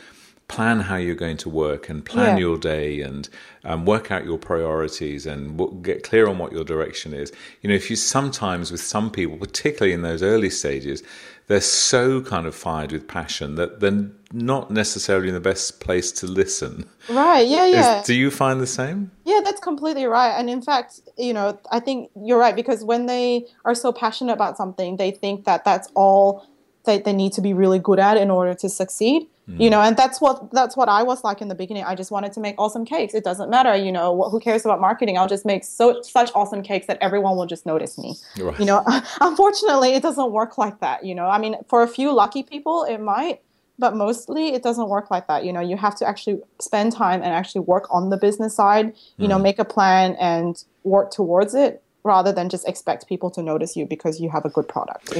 plan 0.48 0.80
how 0.80 0.96
you're 0.96 1.14
going 1.14 1.36
to 1.36 1.50
work 1.50 1.90
and 1.90 2.02
plan 2.02 2.38
yeah. 2.38 2.40
your 2.40 2.56
day 2.56 3.02
and 3.02 3.28
um, 3.64 3.84
work 3.84 4.10
out 4.10 4.24
your 4.24 4.38
priorities 4.38 5.26
and 5.26 5.58
w- 5.58 5.78
get 5.82 6.02
clear 6.02 6.26
on 6.26 6.38
what 6.38 6.52
your 6.52 6.64
direction 6.64 7.12
is. 7.12 7.30
You 7.60 7.68
know 7.68 7.76
if 7.76 7.90
you 7.90 7.96
sometimes 7.96 8.72
with 8.72 8.80
some 8.80 9.10
people 9.10 9.36
particularly 9.36 9.92
in 9.92 10.02
those 10.02 10.22
early 10.22 10.50
stages 10.50 11.02
they're 11.48 11.60
so 11.60 12.20
kind 12.20 12.46
of 12.46 12.54
fired 12.54 12.92
with 12.92 13.08
passion 13.08 13.56
that 13.56 13.80
they're 13.80 14.10
not 14.32 14.70
necessarily 14.70 15.28
in 15.28 15.34
the 15.34 15.40
best 15.40 15.80
place 15.80 16.12
to 16.12 16.26
listen. 16.26 16.88
Right. 17.08 17.46
Yeah. 17.46 17.66
Yeah. 17.66 18.00
Is, 18.00 18.06
do 18.06 18.14
you 18.14 18.30
find 18.30 18.60
the 18.60 18.66
same? 18.66 19.10
Yeah, 19.24 19.40
that's 19.42 19.60
completely 19.60 20.04
right. 20.04 20.38
And 20.38 20.48
in 20.50 20.60
fact, 20.60 21.00
you 21.16 21.32
know, 21.32 21.58
I 21.72 21.80
think 21.80 22.10
you're 22.14 22.38
right 22.38 22.54
because 22.54 22.84
when 22.84 23.06
they 23.06 23.46
are 23.64 23.74
so 23.74 23.92
passionate 23.92 24.34
about 24.34 24.56
something, 24.56 24.98
they 24.98 25.10
think 25.10 25.46
that 25.46 25.64
that's 25.64 25.88
all 25.94 26.46
that 26.84 27.04
they 27.04 27.12
need 27.12 27.32
to 27.32 27.40
be 27.40 27.54
really 27.54 27.78
good 27.78 27.98
at 27.98 28.16
in 28.16 28.30
order 28.30 28.54
to 28.54 28.68
succeed 28.68 29.26
you 29.56 29.70
know 29.70 29.80
and 29.80 29.96
that's 29.96 30.20
what 30.20 30.52
that's 30.52 30.76
what 30.76 30.88
i 30.88 31.02
was 31.02 31.24
like 31.24 31.40
in 31.40 31.48
the 31.48 31.54
beginning. 31.54 31.84
I 31.84 31.94
just 31.94 32.10
wanted 32.10 32.32
to 32.32 32.40
make 32.40 32.54
awesome 32.58 32.84
cakes. 32.84 33.14
It 33.14 33.24
doesn't 33.24 33.50
matter 33.50 33.74
you 33.74 33.90
know 33.90 34.12
what, 34.12 34.30
who 34.30 34.40
cares 34.40 34.64
about 34.64 34.80
marketing? 34.80 35.16
I'll 35.16 35.28
just 35.28 35.46
make 35.46 35.64
so 35.64 36.02
such 36.02 36.30
awesome 36.34 36.62
cakes 36.62 36.86
that 36.86 36.98
everyone 37.00 37.36
will 37.36 37.46
just 37.46 37.64
notice 37.64 37.96
me. 37.98 38.16
Right. 38.38 38.58
you 38.58 38.66
know 38.66 38.84
unfortunately 39.20 39.94
it 39.94 40.02
doesn't 40.02 40.32
work 40.32 40.58
like 40.58 40.80
that 40.80 41.04
you 41.04 41.14
know. 41.14 41.28
I 41.28 41.38
mean 41.38 41.56
for 41.68 41.82
a 41.82 41.88
few 41.88 42.12
lucky 42.12 42.42
people 42.42 42.84
it 42.84 42.98
might 42.98 43.40
but 43.78 43.94
mostly 43.94 44.48
it 44.48 44.62
doesn't 44.62 44.88
work 44.88 45.10
like 45.10 45.26
that 45.28 45.44
you 45.44 45.52
know. 45.52 45.60
You 45.60 45.76
have 45.76 45.96
to 45.96 46.06
actually 46.06 46.40
spend 46.60 46.92
time 46.92 47.22
and 47.22 47.32
actually 47.32 47.62
work 47.62 47.86
on 47.90 48.10
the 48.10 48.16
business 48.16 48.54
side 48.54 48.92
you 49.16 49.26
mm. 49.26 49.30
know 49.30 49.38
make 49.38 49.58
a 49.58 49.64
plan 49.64 50.14
and 50.20 50.62
work 50.84 51.10
towards 51.10 51.54
it 51.54 51.82
rather 52.04 52.32
than 52.32 52.48
just 52.48 52.66
expect 52.68 53.08
people 53.08 53.30
to 53.30 53.42
notice 53.42 53.76
you 53.76 53.84
because 53.86 54.20
you 54.20 54.30
have 54.30 54.44
a 54.44 54.48
good 54.48 54.68
product. 54.68 55.12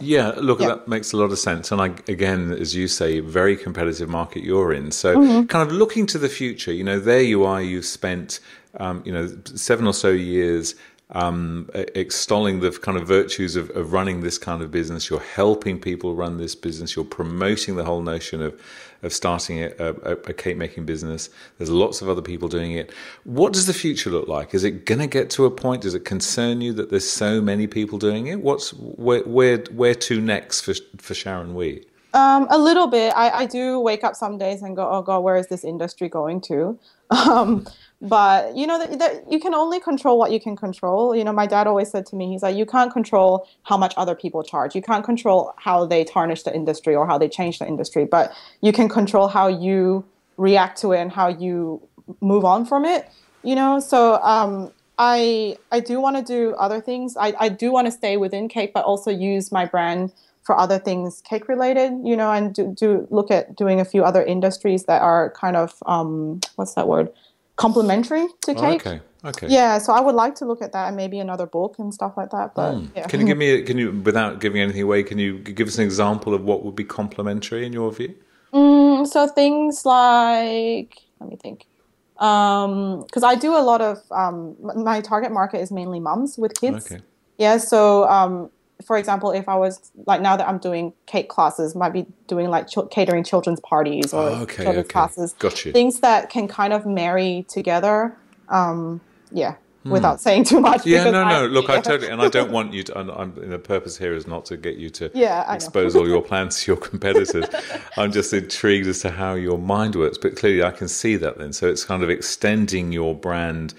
Yeah, 0.00 0.32
look, 0.36 0.60
yeah. 0.60 0.68
that 0.68 0.88
makes 0.88 1.12
a 1.12 1.16
lot 1.16 1.30
of 1.30 1.38
sense. 1.38 1.70
And 1.70 1.80
I, 1.80 1.86
again, 2.08 2.52
as 2.52 2.74
you 2.74 2.88
say, 2.88 3.20
very 3.20 3.56
competitive 3.56 4.08
market 4.08 4.42
you're 4.42 4.72
in. 4.72 4.90
So, 4.90 5.16
mm-hmm. 5.16 5.46
kind 5.46 5.68
of 5.68 5.74
looking 5.74 6.06
to 6.06 6.18
the 6.18 6.28
future, 6.28 6.72
you 6.72 6.84
know, 6.84 6.98
there 6.98 7.22
you 7.22 7.44
are, 7.44 7.60
you've 7.60 7.84
spent, 7.84 8.40
um, 8.78 9.02
you 9.04 9.12
know, 9.12 9.30
seven 9.44 9.86
or 9.86 9.94
so 9.94 10.08
years 10.08 10.74
um, 11.12 11.68
extolling 11.74 12.60
the 12.60 12.70
kind 12.70 12.96
of 12.96 13.06
virtues 13.06 13.54
of, 13.54 13.70
of, 13.70 13.92
running 13.92 14.22
this 14.22 14.38
kind 14.38 14.62
of 14.62 14.70
business. 14.70 15.10
You're 15.10 15.20
helping 15.20 15.78
people 15.78 16.14
run 16.14 16.38
this 16.38 16.54
business. 16.54 16.96
You're 16.96 17.04
promoting 17.04 17.76
the 17.76 17.84
whole 17.84 18.02
notion 18.02 18.42
of 18.42 18.58
of 19.02 19.12
starting 19.12 19.62
a, 19.62 19.72
a, 19.80 20.12
a 20.12 20.32
cake 20.32 20.56
making 20.56 20.86
business. 20.86 21.28
There's 21.58 21.70
lots 21.70 22.02
of 22.02 22.08
other 22.08 22.22
people 22.22 22.48
doing 22.48 22.72
it. 22.72 22.92
What 23.24 23.52
does 23.52 23.66
the 23.66 23.74
future 23.74 24.10
look 24.10 24.28
like? 24.28 24.54
Is 24.54 24.62
it 24.62 24.86
going 24.86 25.00
to 25.00 25.08
get 25.08 25.28
to 25.30 25.44
a 25.44 25.50
point? 25.50 25.82
Does 25.82 25.94
it 25.94 26.04
concern 26.04 26.60
you 26.60 26.72
that 26.74 26.90
there's 26.90 27.08
so 27.08 27.40
many 27.40 27.66
people 27.66 27.98
doing 27.98 28.28
it? 28.28 28.40
What's 28.40 28.72
where 28.72 29.22
where 29.22 29.58
where 29.72 29.94
to 29.96 30.20
next 30.20 30.60
for 30.60 30.74
for 30.98 31.14
Sharon 31.14 31.54
Wee? 31.54 31.84
Um, 32.14 32.46
a 32.50 32.58
little 32.58 32.86
bit. 32.86 33.12
I, 33.16 33.30
I 33.30 33.46
do 33.46 33.80
wake 33.80 34.04
up 34.04 34.14
some 34.14 34.36
days 34.36 34.62
and 34.62 34.76
go, 34.76 34.86
oh 34.88 35.02
God, 35.02 35.20
where 35.20 35.36
is 35.36 35.48
this 35.48 35.64
industry 35.64 36.08
going 36.08 36.40
to? 36.42 36.78
Um, 37.12 37.66
but 38.02 38.56
you 38.56 38.66
know 38.66 38.84
that, 38.84 39.30
you 39.30 39.38
can 39.38 39.54
only 39.54 39.78
control 39.78 40.18
what 40.18 40.32
you 40.32 40.40
can 40.40 40.56
control. 40.56 41.14
You 41.14 41.22
know 41.22 41.32
my 41.32 41.46
dad 41.46 41.68
always 41.68 41.88
said 41.88 42.04
to 42.06 42.16
me 42.16 42.28
he's 42.28 42.42
like 42.42 42.56
you 42.56 42.66
can't 42.66 42.92
control 42.92 43.48
how 43.62 43.76
much 43.76 43.94
other 43.96 44.16
people 44.16 44.42
charge. 44.42 44.74
You 44.74 44.82
can't 44.82 45.04
control 45.04 45.54
how 45.56 45.86
they 45.86 46.02
tarnish 46.02 46.42
the 46.42 46.52
industry 46.52 46.96
or 46.96 47.06
how 47.06 47.16
they 47.16 47.28
change 47.28 47.60
the 47.60 47.66
industry 47.66 48.04
but 48.04 48.32
you 48.60 48.72
can 48.72 48.88
control 48.88 49.28
how 49.28 49.46
you 49.46 50.04
react 50.36 50.80
to 50.80 50.90
it 50.92 50.98
and 50.98 51.12
how 51.12 51.28
you 51.28 51.80
move 52.20 52.44
on 52.44 52.66
from 52.66 52.84
it. 52.84 53.08
You 53.44 53.54
know 53.54 53.78
so 53.78 54.20
um, 54.22 54.72
i 54.98 55.56
i 55.70 55.80
do 55.80 56.00
want 56.00 56.16
to 56.16 56.22
do 56.22 56.54
other 56.56 56.80
things. 56.80 57.16
I, 57.16 57.34
I 57.38 57.48
do 57.48 57.70
want 57.70 57.86
to 57.86 57.92
stay 57.92 58.16
within 58.16 58.48
cake 58.48 58.72
but 58.74 58.84
also 58.84 59.12
use 59.12 59.52
my 59.52 59.64
brand 59.64 60.12
for 60.42 60.58
other 60.58 60.80
things 60.80 61.22
cake 61.24 61.46
related 61.46 61.92
you 62.02 62.16
know 62.16 62.32
and 62.32 62.52
do, 62.52 62.74
do 62.76 63.06
look 63.10 63.30
at 63.30 63.54
doing 63.54 63.78
a 63.80 63.84
few 63.84 64.02
other 64.02 64.24
industries 64.24 64.86
that 64.86 65.00
are 65.02 65.30
kind 65.30 65.56
of 65.56 65.74
um, 65.86 66.40
what's 66.56 66.74
that 66.74 66.88
word 66.88 67.08
complementary 67.56 68.26
to 68.42 68.54
cake. 68.54 68.82
Oh, 68.86 68.90
okay. 68.90 69.00
Okay. 69.24 69.46
Yeah, 69.48 69.78
so 69.78 69.92
I 69.92 70.00
would 70.00 70.16
like 70.16 70.34
to 70.36 70.44
look 70.44 70.62
at 70.62 70.72
that 70.72 70.88
and 70.88 70.96
maybe 70.96 71.20
another 71.20 71.46
book 71.46 71.76
and 71.78 71.94
stuff 71.94 72.14
like 72.16 72.30
that. 72.30 72.56
But 72.56 72.74
mm. 72.74 72.90
yeah. 72.96 73.06
can 73.06 73.20
you 73.20 73.26
give 73.26 73.38
me? 73.38 73.62
Can 73.68 73.78
you, 73.78 73.92
without 73.92 74.40
giving 74.40 74.60
anything 74.60 74.82
away, 74.82 75.04
can 75.04 75.18
you 75.18 75.38
give 75.38 75.68
us 75.68 75.78
an 75.78 75.84
example 75.84 76.34
of 76.34 76.42
what 76.42 76.64
would 76.64 76.74
be 76.74 76.84
complementary 76.84 77.64
in 77.64 77.72
your 77.72 77.92
view? 77.92 78.14
Mm, 78.52 79.06
so 79.06 79.28
things 79.28 79.86
like, 79.86 80.98
let 81.20 81.30
me 81.30 81.36
think, 81.36 81.66
because 82.14 83.22
um, 83.22 83.24
I 83.24 83.36
do 83.36 83.56
a 83.56 83.62
lot 83.62 83.80
of 83.80 83.98
um, 84.10 84.56
my 84.60 85.00
target 85.00 85.30
market 85.30 85.60
is 85.60 85.70
mainly 85.70 86.00
mums 86.00 86.36
with 86.36 86.54
kids. 86.60 86.86
Okay. 86.90 87.02
Yeah, 87.38 87.56
so 87.58 88.08
um, 88.08 88.50
for 88.84 88.96
example, 88.96 89.30
if 89.30 89.48
I 89.48 89.56
was 89.56 89.90
like 90.06 90.20
now 90.20 90.36
that 90.36 90.48
I'm 90.48 90.58
doing 90.58 90.92
cake 91.06 91.28
classes, 91.28 91.74
might 91.74 91.92
be 91.92 92.06
doing 92.26 92.48
like 92.48 92.68
ch- 92.68 92.90
catering 92.90 93.24
children's 93.24 93.60
parties 93.60 94.12
or 94.12 94.22
oh, 94.22 94.34
okay, 94.42 94.64
children's 94.64 94.86
okay. 94.86 94.92
classes. 94.92 95.34
Gotcha. 95.38 95.72
Things 95.72 96.00
that 96.00 96.30
can 96.30 96.48
kind 96.48 96.72
of 96.72 96.86
marry 96.86 97.44
together. 97.48 98.16
Um, 98.48 99.00
yeah, 99.30 99.54
hmm. 99.82 99.90
without 99.90 100.20
saying 100.20 100.44
too 100.44 100.60
much. 100.60 100.86
Yeah, 100.86 101.10
no, 101.10 101.28
no. 101.28 101.46
Look, 101.46 101.68
yeah. 101.68 101.76
I 101.76 101.80
totally, 101.80 102.10
and 102.10 102.20
I 102.20 102.28
don't 102.28 102.52
want 102.52 102.72
you 102.72 102.82
to. 102.84 102.98
I'm, 102.98 103.10
I'm, 103.10 103.50
the 103.50 103.58
purpose 103.58 103.98
here 103.98 104.14
is 104.14 104.26
not 104.26 104.44
to 104.46 104.56
get 104.56 104.76
you 104.76 104.90
to 104.90 105.10
yeah, 105.14 105.52
expose 105.52 105.96
all 105.96 106.08
your 106.08 106.22
plans 106.22 106.62
to 106.62 106.72
your 106.72 106.80
competitors. 106.80 107.46
I'm 107.96 108.12
just 108.12 108.32
intrigued 108.32 108.86
as 108.86 109.00
to 109.00 109.10
how 109.10 109.34
your 109.34 109.58
mind 109.58 109.96
works. 109.96 110.18
But 110.18 110.36
clearly, 110.36 110.62
I 110.62 110.70
can 110.70 110.88
see 110.88 111.16
that 111.16 111.38
then. 111.38 111.52
So 111.52 111.68
it's 111.68 111.84
kind 111.84 112.02
of 112.02 112.10
extending 112.10 112.92
your 112.92 113.14
brand 113.14 113.74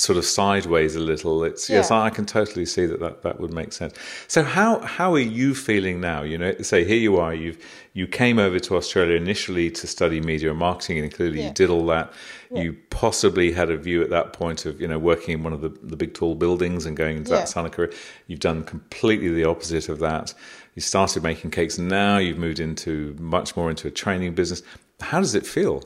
sort 0.00 0.16
of 0.16 0.24
sideways 0.24 0.96
a 0.96 1.00
little. 1.00 1.44
It's 1.44 1.68
yeah. 1.68 1.76
yes, 1.76 1.90
I 1.90 2.10
can 2.10 2.26
totally 2.26 2.66
see 2.66 2.86
that, 2.86 3.00
that 3.00 3.22
that 3.22 3.40
would 3.40 3.52
make 3.52 3.72
sense. 3.72 3.94
So 4.28 4.42
how 4.42 4.80
how 4.80 5.12
are 5.14 5.18
you 5.18 5.54
feeling 5.54 6.00
now? 6.00 6.22
You 6.22 6.38
know, 6.38 6.54
say 6.62 6.84
here 6.84 6.98
you 6.98 7.18
are, 7.18 7.34
you've 7.34 7.58
you 7.92 8.06
came 8.06 8.38
over 8.38 8.58
to 8.60 8.76
Australia 8.76 9.16
initially 9.16 9.70
to 9.72 9.86
study 9.86 10.20
media 10.20 10.50
and 10.50 10.58
marketing, 10.58 10.98
and 10.98 11.12
clearly 11.12 11.40
yeah. 11.40 11.48
you 11.48 11.54
did 11.54 11.70
all 11.70 11.86
that. 11.86 12.12
Yeah. 12.50 12.62
You 12.62 12.76
possibly 12.90 13.52
had 13.52 13.70
a 13.70 13.76
view 13.76 14.02
at 14.02 14.10
that 14.10 14.32
point 14.32 14.64
of 14.66 14.80
you 14.80 14.88
know 14.88 14.98
working 14.98 15.34
in 15.34 15.42
one 15.42 15.52
of 15.52 15.60
the, 15.60 15.68
the 15.68 15.96
big 15.96 16.14
tall 16.14 16.34
buildings 16.34 16.86
and 16.86 16.96
going 16.96 17.18
into 17.18 17.30
that 17.30 17.50
kind 17.52 17.66
of 17.66 17.72
career. 17.72 17.92
You've 18.26 18.40
done 18.40 18.64
completely 18.64 19.28
the 19.28 19.44
opposite 19.44 19.88
of 19.88 19.98
that. 20.00 20.34
You 20.74 20.82
started 20.82 21.22
making 21.22 21.50
cakes, 21.50 21.78
and 21.78 21.88
now 21.88 22.18
you've 22.18 22.38
moved 22.38 22.60
into 22.60 23.16
much 23.18 23.56
more 23.56 23.70
into 23.70 23.88
a 23.88 23.90
training 23.90 24.34
business. 24.34 24.62
How 25.00 25.20
does 25.20 25.34
it 25.34 25.46
feel? 25.46 25.82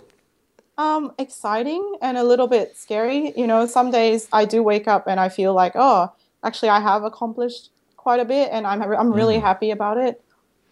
Um, 0.76 1.12
exciting 1.18 1.96
and 2.02 2.16
a 2.16 2.24
little 2.24 2.48
bit 2.48 2.76
scary. 2.76 3.32
You 3.37 3.46
know, 3.46 3.64
some 3.66 3.92
days 3.92 4.28
I 4.32 4.44
do 4.44 4.62
wake 4.62 4.88
up 4.88 5.06
and 5.06 5.20
I 5.20 5.28
feel 5.28 5.54
like, 5.54 5.72
oh, 5.76 6.12
actually, 6.42 6.70
I 6.70 6.80
have 6.80 7.04
accomplished 7.04 7.70
quite 7.96 8.20
a 8.20 8.24
bit, 8.24 8.50
and 8.52 8.66
I'm 8.66 8.82
I'm 8.82 9.12
really 9.12 9.38
mm. 9.38 9.40
happy 9.40 9.70
about 9.70 9.96
it. 9.96 10.22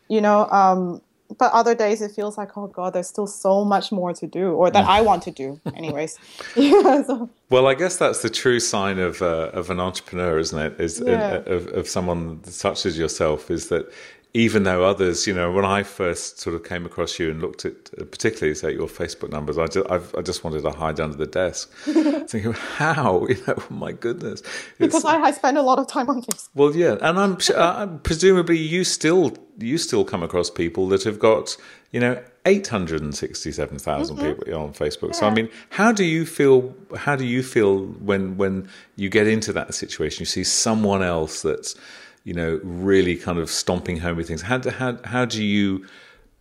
You 0.09 0.21
know, 0.21 0.49
um, 0.51 1.01
but 1.39 1.51
other 1.53 1.75
days 1.75 2.03
it 2.03 2.13
feels 2.13 2.37
like, 2.37 2.57
oh 2.57 2.67
god, 2.67 2.93
there's 2.93 3.09
still 3.09 3.27
so 3.27 3.65
much 3.65 3.91
more 3.91 4.13
to 4.13 4.27
do, 4.27 4.53
or 4.53 4.71
that 4.71 4.85
I 4.85 5.01
want 5.01 5.23
to 5.25 5.31
do, 5.31 5.61
anyways. 5.75 6.19
yeah, 6.57 7.03
so. 7.07 7.31
Well, 7.51 7.67
I 7.67 7.75
guess 7.75 7.97
that's 7.97 8.23
the 8.23 8.31
true 8.31 8.61
sign 8.61 8.99
of 8.99 9.23
uh, 9.23 9.51
of 9.53 9.71
an 9.71 9.81
entrepreneur, 9.81 10.39
isn't 10.39 10.59
it? 10.59 10.81
Is 10.81 11.03
yeah. 11.05 11.43
of, 11.47 11.69
of 11.69 11.89
someone 11.89 12.45
such 12.45 12.87
as 12.87 12.99
yourself, 12.99 13.51
is 13.51 13.69
that 13.69 13.91
even 14.35 14.63
though 14.63 14.85
others, 14.85 15.27
you 15.27 15.35
know, 15.35 15.53
when 15.53 15.67
I 15.67 15.83
first 15.83 16.41
sort 16.41 16.57
of 16.57 16.65
came 16.65 16.87
across 16.87 17.19
you 17.19 17.31
and 17.31 17.43
looked 17.43 17.67
at, 17.67 17.91
uh, 18.01 18.05
particularly 18.05 18.55
say 18.55 18.73
your 18.73 18.89
Facebook 18.89 19.31
numbers, 19.31 19.59
I 19.59 19.67
just, 19.67 19.91
I've, 19.91 20.15
i 20.15 20.23
just 20.23 20.43
wanted 20.43 20.63
to 20.63 20.71
hide 20.71 21.01
under 21.01 21.17
the 21.17 21.27
desk, 21.27 21.71
thinking, 22.29 22.53
how, 22.53 23.27
you 23.29 23.37
know, 23.47 23.63
my 23.69 23.93
goodness, 23.93 24.41
it's, 24.41 24.79
because 24.79 25.05
I, 25.05 25.19
I, 25.21 25.31
spend 25.33 25.59
a 25.59 25.63
lot 25.63 25.79
of 25.79 25.87
time 25.87 26.09
on 26.09 26.23
Facebook. 26.23 26.49
Well, 26.55 26.75
yeah, 26.75 26.97
and 27.03 27.19
I'm 27.19 27.37
uh, 27.55 27.87
presumably 28.03 28.57
you 28.57 28.85
still 28.85 29.37
you 29.59 29.77
still 29.77 30.03
come 30.03 30.23
across 30.23 30.49
people 30.49 30.89
that 30.89 31.05
have 31.05 31.19
got, 31.19 31.59
you 31.91 32.01
know, 32.01 32.23
eight 32.47 32.69
hundred 32.69 33.03
and 33.03 33.15
sixty-seven 33.15 33.79
thousand 33.79 34.17
mm 34.17 34.21
mm-hmm. 34.21 34.41
people 34.41 34.59
on 34.59 34.73
Facebook. 34.73 35.09
Yeah. 35.09 35.21
So, 35.21 35.27
I 35.27 35.35
mean, 35.35 35.51
how 35.69 35.93
do 35.93 36.05
you 36.05 36.25
feel? 36.25 36.75
How 36.97 37.17
do 37.17 37.27
you 37.27 37.43
feel 37.43 37.85
when 37.85 38.39
when 38.39 38.67
you 38.97 39.11
get 39.11 39.27
into 39.27 39.53
that 39.53 39.75
situation? 39.75 40.23
You 40.23 40.27
see 40.27 40.45
someone 40.45 41.03
else 41.03 41.43
that's 41.43 41.75
you 42.25 42.35
know, 42.35 42.61
really 42.63 43.17
kind 43.17 43.39
of 43.39 43.51
stomping 43.51 43.99
home 43.99 44.17
with 44.17 44.29
things. 44.29 44.43
How 44.43 44.59
do, 44.59 44.71
how, 44.71 44.99
how 45.05 45.25
do 45.25 45.43
you 45.45 45.87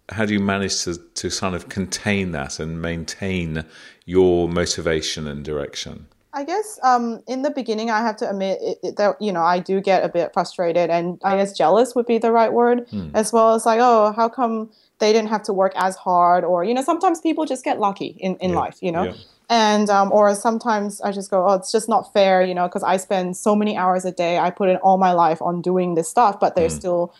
how 0.10 0.26
do 0.26 0.34
you 0.34 0.40
manage 0.40 0.84
to, 0.84 0.98
to 0.98 1.30
kind 1.30 1.56
of 1.56 1.70
contain 1.70 2.32
that 2.34 2.60
and 2.60 2.82
maintain 2.82 3.64
your 4.06 4.50
motivation 4.50 5.26
and 5.26 5.46
direction? 5.46 6.08
I 6.34 6.44
guess 6.44 6.80
um, 6.84 7.22
in 7.28 7.42
the 7.42 7.50
beginning, 7.50 7.90
I 7.90 8.00
have 8.00 8.16
to 8.18 8.30
admit 8.30 8.60
it, 8.62 8.78
it, 8.84 8.96
that 8.98 9.22
you 9.22 9.34
know 9.34 9.42
I 9.42 9.60
do 9.60 9.82
get 9.82 10.04
a 10.04 10.10
bit 10.10 10.32
frustrated, 10.34 10.90
and 10.90 11.20
I 11.24 11.38
guess 11.38 11.58
jealous 11.58 11.94
would 11.96 12.06
be 12.06 12.18
the 12.18 12.32
right 12.32 12.54
word, 12.54 12.88
hmm. 12.90 13.10
as 13.14 13.34
well 13.34 13.54
as 13.54 13.66
like, 13.66 13.80
oh, 13.82 14.14
how 14.16 14.30
come 14.30 14.72
they 15.00 15.12
didn't 15.12 15.30
have 15.30 15.44
to 15.44 15.54
work 15.54 15.74
as 15.76 15.96
hard, 15.98 16.46
or 16.46 16.64
you 16.64 16.74
know, 16.74 16.84
sometimes 16.84 17.20
people 17.20 17.46
just 17.46 17.66
get 17.66 17.80
lucky 17.80 18.16
in 18.20 18.36
in 18.38 18.52
yeah. 18.52 18.56
life, 18.60 18.78
you 18.82 18.92
know. 18.92 19.04
Yeah 19.04 19.14
and 19.52 19.90
um, 19.90 20.12
or 20.14 20.34
sometimes 20.34 21.02
i 21.02 21.12
just 21.12 21.30
go 21.30 21.46
oh 21.48 21.54
it's 21.54 21.72
just 21.72 21.90
not 21.90 22.12
fair 22.14 22.42
you 22.42 22.56
know 22.56 22.68
because 22.68 22.84
i 22.84 22.98
spend 22.98 23.38
so 23.38 23.56
many 23.56 23.78
hours 23.78 24.06
a 24.06 24.12
day 24.12 24.40
i 24.40 24.50
put 24.50 24.70
in 24.70 24.78
all 24.78 24.98
my 24.98 25.12
life 25.12 25.42
on 25.42 25.62
doing 25.62 25.94
this 25.94 26.08
stuff 26.08 26.40
but 26.40 26.56
they're 26.56 26.70
mm. 26.70 26.80
still 26.80 27.14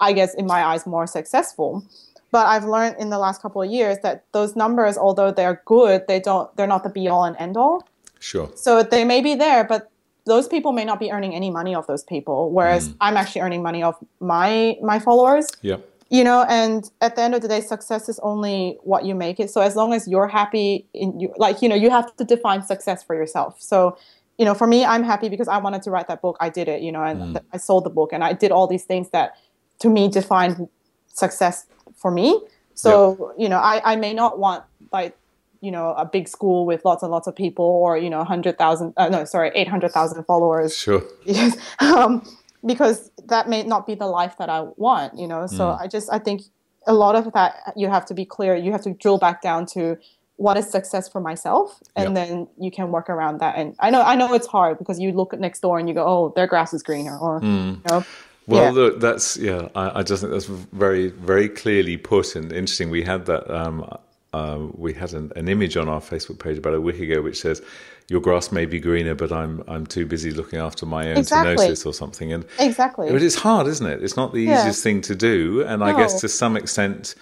i 0.00 0.12
guess 0.12 0.32
in 0.34 0.46
my 0.46 0.64
eyes 0.64 0.86
more 0.86 1.06
successful. 1.06 1.84
But 2.30 2.46
i've 2.46 2.64
learned 2.64 2.96
in 2.98 3.10
the 3.10 3.18
last 3.18 3.42
couple 3.42 3.62
of 3.62 3.70
years 3.70 3.98
that 4.02 4.24
those 4.32 4.56
numbers 4.56 4.96
although 4.96 5.30
they're 5.30 5.62
good 5.66 6.06
they 6.08 6.20
don't 6.20 6.56
they're 6.56 6.72
not 6.74 6.82
the 6.84 6.90
be 6.90 7.06
all 7.08 7.24
and 7.24 7.36
end 7.38 7.56
all 7.56 7.86
sure. 8.20 8.50
So 8.54 8.82
they 8.82 9.04
may 9.04 9.20
be 9.20 9.34
there 9.34 9.64
but 9.64 9.90
those 10.26 10.48
people 10.48 10.72
may 10.72 10.84
not 10.84 10.98
be 10.98 11.12
earning 11.12 11.34
any 11.34 11.50
money 11.50 11.74
off 11.74 11.86
those 11.86 12.04
people 12.04 12.50
whereas 12.50 12.88
mm. 12.88 12.96
i'm 13.00 13.16
actually 13.16 13.42
earning 13.42 13.62
money 13.62 13.82
off 13.82 13.96
my 14.20 14.76
my 14.82 14.98
followers. 14.98 15.46
Yeah 15.62 15.78
you 16.10 16.24
know 16.24 16.44
and 16.48 16.90
at 17.00 17.16
the 17.16 17.22
end 17.22 17.34
of 17.34 17.42
the 17.42 17.48
day 17.48 17.60
success 17.60 18.08
is 18.08 18.18
only 18.22 18.78
what 18.82 19.04
you 19.04 19.14
make 19.14 19.40
it. 19.40 19.50
So 19.50 19.60
as 19.60 19.76
long 19.76 19.92
as 19.92 20.06
you're 20.06 20.28
happy 20.28 20.86
in 20.94 21.18
you 21.18 21.32
like 21.36 21.62
you 21.62 21.68
know 21.68 21.74
you 21.74 21.90
have 21.90 22.14
to 22.16 22.24
define 22.24 22.62
success 22.62 23.02
for 23.02 23.14
yourself. 23.14 23.60
So 23.60 23.96
you 24.38 24.44
know 24.44 24.54
for 24.54 24.66
me 24.66 24.84
i'm 24.84 25.04
happy 25.04 25.28
because 25.28 25.46
i 25.46 25.58
wanted 25.58 25.80
to 25.82 25.90
write 25.90 26.08
that 26.08 26.20
book. 26.20 26.36
I 26.40 26.48
did 26.48 26.68
it 26.68 26.82
you 26.82 26.90
know 26.90 27.02
and 27.04 27.36
mm. 27.36 27.44
i 27.52 27.56
sold 27.56 27.84
the 27.84 27.90
book 27.90 28.12
and 28.12 28.24
i 28.24 28.32
did 28.32 28.50
all 28.50 28.66
these 28.66 28.82
things 28.82 29.10
that 29.10 29.36
to 29.78 29.88
me 29.88 30.08
defined 30.08 30.68
success 31.06 31.66
for 31.96 32.10
me. 32.10 32.40
So 32.74 33.16
yep. 33.28 33.36
you 33.38 33.48
know 33.48 33.58
I, 33.58 33.92
I 33.92 33.96
may 33.96 34.12
not 34.12 34.38
want 34.38 34.64
like 34.92 35.16
you 35.60 35.70
know 35.70 35.94
a 35.94 36.04
big 36.04 36.28
school 36.28 36.66
with 36.66 36.84
lots 36.84 37.02
and 37.02 37.10
lots 37.10 37.26
of 37.26 37.34
people 37.34 37.64
or 37.64 37.96
you 37.96 38.10
know 38.10 38.18
100000 38.18 38.92
uh, 38.96 39.08
no 39.08 39.24
sorry 39.24 39.50
800000 39.54 40.24
followers. 40.24 40.76
Sure. 40.76 41.02
Yes 41.24 41.56
um, 41.80 42.26
because 42.64 43.10
that 43.26 43.48
may 43.48 43.62
not 43.62 43.86
be 43.86 43.94
the 43.94 44.06
life 44.06 44.36
that 44.38 44.48
I 44.48 44.60
want, 44.76 45.18
you 45.18 45.26
know. 45.26 45.46
So 45.46 45.64
mm. 45.64 45.80
I 45.80 45.86
just 45.86 46.12
I 46.12 46.18
think 46.18 46.42
a 46.86 46.94
lot 46.94 47.16
of 47.16 47.32
that 47.32 47.72
you 47.76 47.88
have 47.88 48.06
to 48.06 48.14
be 48.14 48.24
clear. 48.24 48.54
You 48.54 48.72
have 48.72 48.82
to 48.82 48.92
drill 48.92 49.18
back 49.18 49.42
down 49.42 49.66
to 49.66 49.98
what 50.36 50.56
is 50.56 50.68
success 50.68 51.08
for 51.08 51.20
myself, 51.20 51.80
and 51.94 52.14
yep. 52.16 52.28
then 52.28 52.48
you 52.58 52.70
can 52.70 52.90
work 52.90 53.08
around 53.08 53.38
that. 53.38 53.56
And 53.56 53.76
I 53.78 53.90
know 53.90 54.02
I 54.02 54.16
know 54.16 54.34
it's 54.34 54.46
hard 54.46 54.78
because 54.78 54.98
you 54.98 55.12
look 55.12 55.32
next 55.38 55.60
door 55.60 55.78
and 55.78 55.88
you 55.88 55.94
go, 55.94 56.04
oh, 56.06 56.32
their 56.34 56.46
grass 56.46 56.74
is 56.74 56.82
greener, 56.82 57.16
or 57.18 57.40
mm. 57.40 57.76
you 57.76 57.82
know. 57.88 58.04
Well, 58.46 58.64
yeah. 58.64 58.70
look, 58.70 59.00
that's 59.00 59.36
yeah. 59.36 59.68
I, 59.74 60.00
I, 60.00 60.02
just 60.02 60.20
think 60.20 60.32
that's 60.32 60.44
very, 60.44 61.08
very 61.08 61.48
clearly 61.48 61.96
put 61.96 62.36
and 62.36 62.52
interesting. 62.52 62.90
We 62.90 63.02
had 63.02 63.24
that 63.24 63.50
um, 63.50 63.90
uh, 64.34 64.66
we 64.74 64.92
had 64.92 65.14
an, 65.14 65.32
an, 65.36 65.48
image 65.48 65.76
on 65.76 65.88
our 65.88 66.00
Facebook 66.00 66.40
page 66.40 66.58
about 66.58 66.74
a 66.74 66.80
week 66.80 67.00
ago 67.00 67.22
which 67.22 67.40
says, 67.40 67.62
"Your 68.08 68.20
grass 68.20 68.52
may 68.52 68.66
be 68.66 68.80
greener, 68.80 69.14
but 69.14 69.32
I'm 69.32 69.62
I'm 69.66 69.86
too 69.86 70.06
busy 70.06 70.30
looking 70.30 70.58
after 70.58 70.86
my 70.86 71.10
own 71.10 71.18
exactly. 71.18 71.74
to 71.74 71.88
or 71.88 71.92
something. 71.92 72.32
And 72.32 72.44
exactly, 72.58 73.10
but 73.10 73.22
it's 73.22 73.36
hard, 73.36 73.66
isn't 73.66 73.86
it? 73.86 74.02
It's 74.02 74.16
not 74.16 74.32
the 74.32 74.42
yeah. 74.42 74.60
easiest 74.60 74.82
thing 74.82 75.00
to 75.02 75.14
do, 75.14 75.64
and 75.66 75.80
no. 75.80 75.86
I 75.86 75.96
guess 75.96 76.20
to 76.20 76.28
some 76.28 76.56
extent. 76.56 77.14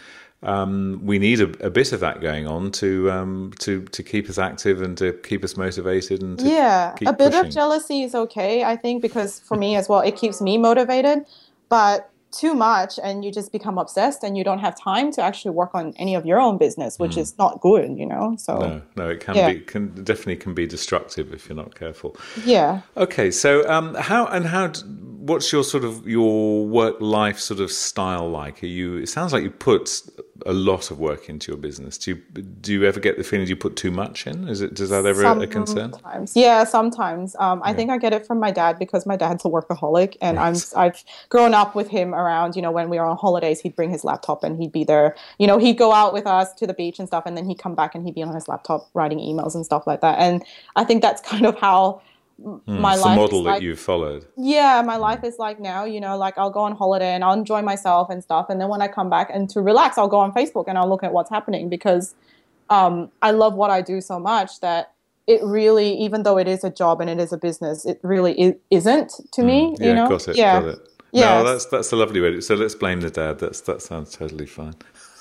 Um, 0.45 1.01
we 1.05 1.21
need 1.21 1.41
a, 1.41 1.45
a, 1.65 1.71
bit 1.71 1.93
of 1.93 2.01
that 2.01 2.21
going 2.21 2.49
on 2.49 2.73
to 2.73 3.09
um, 3.13 3.53
to 3.61 3.85
to 3.85 4.03
keep 4.03 4.29
us 4.29 4.39
active 4.39 4.83
and 4.83 4.99
to 4.99 5.13
keep 5.13 5.45
us 5.45 5.57
motivated 5.57 6.21
and 6.21 6.41
yeah, 6.41 6.97
a 7.07 7.13
bit 7.13 7.31
pushing. 7.31 7.47
of 7.47 7.53
jealousy 7.53 8.03
is 8.03 8.13
okay, 8.13 8.65
I 8.65 8.75
think, 8.75 9.03
because 9.03 9.39
for 9.39 9.57
me 9.57 9.77
as 9.77 9.89
well, 9.89 10.01
it 10.01 10.17
keeps 10.17 10.41
me 10.41 10.59
motivated. 10.59 11.27
But 11.69 12.12
too 12.33 12.55
much 12.55 12.99
and 13.03 13.25
you 13.25 13.31
just 13.31 13.53
become 13.53 13.79
obsessed 13.79 14.23
and 14.25 14.37
you 14.37 14.45
don't 14.45 14.59
have 14.59 14.75
time 14.79 15.13
to 15.13 15.23
actually 15.23 15.51
work 15.51 15.71
on 15.75 15.93
any 15.97 16.15
of 16.15 16.25
your 16.25 16.41
own 16.41 16.59
business 16.59 16.99
which 16.99 17.13
mm. 17.13 17.19
is 17.19 17.37
not 17.39 17.61
good 17.61 17.97
you 17.99 18.07
know 18.07 18.35
so 18.39 18.59
no 18.59 18.83
no 18.97 19.09
it 19.11 19.21
can 19.21 19.35
yeah. 19.35 19.53
be 19.53 19.61
can 19.61 19.89
definitely 20.03 20.37
can 20.37 20.55
be 20.55 20.67
destructive 20.67 21.33
if 21.33 21.49
you're 21.49 21.57
not 21.57 21.75
careful 21.75 22.17
yeah 22.45 22.81
okay 22.97 23.31
so 23.31 23.69
um 23.69 23.95
how 23.95 24.27
and 24.27 24.47
how 24.47 24.73
what's 25.23 25.53
your 25.53 25.63
sort 25.63 25.85
of 25.85 26.07
your 26.07 26.67
work 26.67 26.97
life 27.01 27.39
sort 27.39 27.61
of 27.61 27.71
style 27.71 28.29
like 28.29 28.63
are 28.63 28.67
you 28.67 28.97
it 28.97 29.09
sounds 29.09 29.33
like 29.33 29.43
you 29.43 29.51
put 29.51 30.03
a 30.47 30.53
lot 30.53 30.91
of 30.91 30.99
work 30.99 31.29
into 31.29 31.53
your 31.53 31.59
business. 31.59 31.99
Do 31.99 32.13
you 32.13 32.43
do 32.61 32.73
you 32.73 32.85
ever 32.85 33.01
get 33.01 33.17
the 33.17 33.25
feeling 33.25 33.47
you 33.47 33.57
put 33.57 33.77
too 33.77 33.91
much 33.91 34.27
in? 34.27 34.49
Is 34.49 34.61
it 34.61 34.75
does 34.75 34.91
that 34.91 35.05
ever 35.07 35.23
sometimes. 35.23 35.43
a 35.43 35.47
concern? 35.47 35.95
Yeah, 36.35 36.65
sometimes. 36.65 37.37
Um, 37.39 37.63
I 37.63 37.71
yeah. 37.71 37.77
think 37.77 37.91
I 37.91 37.99
get 37.99 38.13
it 38.13 38.27
from 38.27 38.41
my 38.41 38.51
dad 38.51 38.79
because 38.79 39.07
my 39.07 39.17
dad's 39.17 39.45
a 39.45 39.49
workaholic, 39.49 40.17
and 40.21 40.37
right. 40.37 40.65
I'm 40.75 40.81
I've 40.81 41.05
grown 41.29 41.55
up 41.55 41.75
with 41.75 41.89
him 41.89 42.15
around. 42.15 42.57
You 42.57 42.63
know, 42.63 42.71
when 42.71 42.89
we 42.89 42.99
were 42.99 43.05
on 43.05 43.17
holidays, 43.17 43.61
he'd 43.61 43.77
bring 43.77 43.91
his 43.91 44.05
laptop 44.05 44.45
and 44.45 44.61
he'd 44.61 44.73
be 44.73 44.85
there. 44.85 45.17
You 45.39 45.47
know, 45.47 45.59
he'd 45.59 45.79
go 45.79 45.93
out 45.93 46.13
with 46.13 46.27
us 46.27 46.53
to 46.55 46.67
the 46.67 46.75
beach 46.75 46.99
and 46.99 47.09
stuff, 47.09 47.25
and 47.27 47.37
then 47.37 47.45
he'd 47.45 47.59
come 47.59 47.75
back 47.75 47.95
and 47.95 48.05
he'd 48.05 48.15
be 48.15 48.23
on 48.23 48.35
his 48.35 48.49
laptop 48.49 48.89
writing 48.95 49.19
emails 49.19 49.55
and 49.55 49.65
stuff 49.65 49.87
like 49.87 50.01
that. 50.01 50.19
And 50.19 50.45
I 50.77 50.85
think 50.85 51.03
that's 51.03 51.23
kind 51.29 51.47
of 51.47 51.59
how 51.59 52.03
mm, 52.43 52.67
my 52.67 52.95
life 52.95 53.17
model 53.17 53.43
like, 53.43 53.57
that 53.57 53.63
you've 53.63 53.79
followed 53.79 54.27
yeah 54.37 54.83
my 54.85 54.97
life 54.97 55.25
is 55.25 55.39
like 55.39 55.61
now 55.61 55.85
you 55.85 56.01
know 56.01 56.17
like 56.17 56.37
i'll 56.39 56.51
go 56.51 56.61
on 56.61 56.75
holiday 56.75 57.15
and 57.15 57.25
i'll 57.25 57.33
enjoy 57.33 57.63
myself 57.63 58.11
and 58.11 58.23
stuff 58.23 58.47
and 58.49 58.61
then 58.61 58.69
when 58.69 58.83
i 58.83 58.89
come 58.89 59.09
back 59.09 59.31
and 59.33 59.49
to 59.49 59.61
relax 59.61 59.99
i'll 59.99 60.09
go 60.09 60.19
on 60.19 60.33
facebook 60.33 60.65
and 60.69 60.79
i'll 60.79 60.89
look 60.89 61.03
at 61.03 61.13
what's 61.13 61.31
happening 61.31 61.69
because 61.69 62.15
um, 62.71 63.11
i 63.21 63.31
love 63.31 63.55
what 63.55 63.71
i 63.71 63.81
do 63.81 64.01
so 64.01 64.19
much 64.19 64.61
that 64.61 64.93
it 65.27 65.43
really 65.43 65.95
even 65.95 66.23
though 66.23 66.39
it 66.39 66.49
is 66.49 66.65
a 66.65 66.71
job 66.71 67.01
and 67.01 67.09
it 67.09 67.19
is 67.19 67.33
a 67.33 67.39
business 67.39 67.85
it 67.85 67.99
really 68.03 68.57
isn't 68.71 69.13
to 69.33 69.43
me 69.43 69.71
mm, 69.71 69.77
yeah, 69.79 69.87
you 69.87 69.95
know 69.95 70.09
got 70.09 70.29
it, 70.29 70.37
yeah 70.37 70.61
got 70.61 70.69
it. 70.69 70.89
Yeah, 71.13 71.43
no, 71.43 71.53
that's 71.53 71.67
that's 71.67 71.93
a 71.93 71.97
lovely 71.97 72.21
way. 72.23 72.33
To, 72.33 72.41
So 72.41 72.55
let's 72.55 72.75
blame 72.75 73.01
the 73.01 73.11
dad. 73.11 73.39
That's 73.39 73.61
that 73.63 73.83
sounds 73.83 74.17
totally 74.17 74.47
fine. 74.47 74.75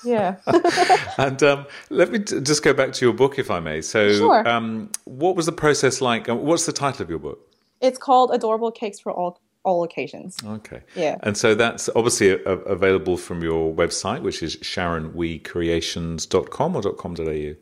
Yeah. 0.04 0.36
and 1.18 1.42
um, 1.42 1.66
let 1.90 2.10
me 2.10 2.20
t- 2.20 2.40
just 2.40 2.62
go 2.62 2.72
back 2.72 2.92
to 2.94 3.04
your 3.04 3.14
book, 3.14 3.38
if 3.38 3.50
I 3.50 3.60
may. 3.60 3.82
So, 3.82 4.12
sure. 4.12 4.48
um, 4.48 4.90
what 5.04 5.36
was 5.36 5.46
the 5.46 5.52
process 5.52 6.00
like? 6.00 6.28
What's 6.28 6.66
the 6.66 6.72
title 6.72 7.02
of 7.02 7.10
your 7.10 7.18
book? 7.18 7.48
It's 7.80 7.98
called 7.98 8.30
Adorable 8.32 8.70
Cakes 8.70 9.00
for 9.00 9.12
All 9.12 9.40
all 9.64 9.84
occasions. 9.84 10.36
Okay. 10.44 10.80
Yeah. 10.96 11.18
And 11.22 11.36
so 11.36 11.54
that's 11.54 11.88
obviously 11.94 12.30
a, 12.30 12.36
available 12.36 13.16
from 13.16 13.42
your 13.42 13.72
website, 13.72 14.22
which 14.22 14.42
is 14.42 14.56
sharonweecreations.com 14.56 16.76
or 16.76 16.82
.com.au? 16.94 17.54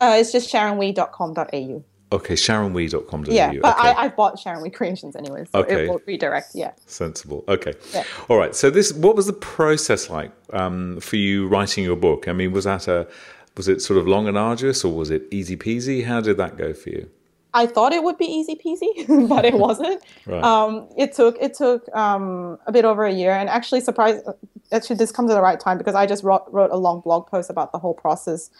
Uh, 0.00 0.16
it's 0.18 0.32
just 0.32 0.52
sharonwee.com.au. 0.52 1.84
Okay, 2.14 2.34
sharonwee.com.au. 2.34 3.32
Yeah, 3.32 3.52
but 3.60 3.76
okay. 3.76 3.88
I, 3.88 4.04
I 4.04 4.08
bought 4.08 4.38
Sharon 4.38 4.62
Wee 4.62 4.70
Creations 4.70 5.16
anyway, 5.16 5.46
so 5.50 5.58
okay. 5.58 5.86
it 5.86 5.90
will 5.90 6.00
redirect. 6.06 6.52
Yeah. 6.54 6.70
Sensible. 6.86 7.44
Okay. 7.48 7.74
Yeah. 7.92 8.04
All 8.28 8.36
right. 8.36 8.54
So 8.54 8.70
this, 8.70 8.92
what 8.92 9.16
was 9.16 9.26
the 9.26 9.32
process 9.32 10.08
like 10.08 10.30
um, 10.52 11.00
for 11.00 11.16
you 11.16 11.48
writing 11.48 11.82
your 11.82 11.96
book? 11.96 12.28
I 12.28 12.32
mean, 12.32 12.52
was 12.52 12.64
that 12.64 12.86
a, 12.86 13.08
was 13.56 13.66
it 13.66 13.82
sort 13.82 13.98
of 13.98 14.06
long 14.06 14.28
and 14.28 14.38
arduous, 14.38 14.84
or 14.84 14.94
was 14.94 15.10
it 15.10 15.24
easy 15.32 15.56
peasy? 15.56 16.04
How 16.04 16.20
did 16.20 16.36
that 16.36 16.56
go 16.56 16.72
for 16.72 16.90
you? 16.90 17.10
I 17.52 17.66
thought 17.66 17.92
it 17.92 18.04
would 18.04 18.18
be 18.18 18.26
easy 18.26 18.54
peasy, 18.54 19.28
but 19.28 19.44
it 19.44 19.54
wasn't. 19.54 20.00
right. 20.26 20.44
um, 20.44 20.88
it 20.96 21.14
took 21.14 21.36
it 21.40 21.54
took 21.54 21.92
um, 21.96 22.58
a 22.68 22.72
bit 22.72 22.84
over 22.84 23.04
a 23.04 23.12
year, 23.12 23.32
and 23.32 23.48
actually, 23.48 23.80
surprise. 23.80 24.22
Actually, 24.70 24.96
this 24.96 25.10
comes 25.10 25.32
at 25.32 25.34
the 25.34 25.42
right 25.42 25.58
time 25.58 25.78
because 25.78 25.96
I 25.96 26.06
just 26.06 26.22
wrote, 26.22 26.44
wrote 26.50 26.70
a 26.70 26.76
long 26.76 27.00
blog 27.00 27.26
post 27.26 27.50
about 27.50 27.72
the 27.72 27.78
whole 27.78 27.94
process 27.94 28.50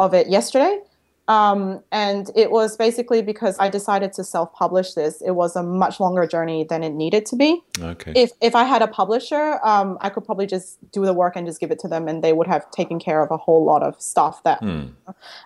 of 0.00 0.14
it 0.14 0.28
yesterday. 0.28 0.80
Um, 1.26 1.82
and 1.90 2.30
it 2.36 2.50
was 2.50 2.76
basically 2.76 3.22
because 3.22 3.58
I 3.58 3.70
decided 3.70 4.12
to 4.14 4.24
self-publish 4.24 4.92
this. 4.92 5.22
It 5.22 5.30
was 5.30 5.56
a 5.56 5.62
much 5.62 5.98
longer 5.98 6.26
journey 6.26 6.64
than 6.64 6.82
it 6.82 6.92
needed 6.92 7.24
to 7.26 7.36
be. 7.36 7.62
Okay. 7.80 8.12
If 8.14 8.32
if 8.42 8.54
I 8.54 8.64
had 8.64 8.82
a 8.82 8.86
publisher, 8.86 9.58
um, 9.64 9.96
I 10.02 10.10
could 10.10 10.24
probably 10.24 10.46
just 10.46 10.78
do 10.92 11.04
the 11.06 11.14
work 11.14 11.34
and 11.36 11.46
just 11.46 11.60
give 11.60 11.70
it 11.70 11.78
to 11.80 11.88
them, 11.88 12.08
and 12.08 12.22
they 12.22 12.34
would 12.34 12.46
have 12.46 12.70
taken 12.72 12.98
care 12.98 13.22
of 13.22 13.30
a 13.30 13.38
whole 13.38 13.64
lot 13.64 13.82
of 13.82 14.00
stuff. 14.00 14.42
That, 14.42 14.58
hmm. 14.60 14.88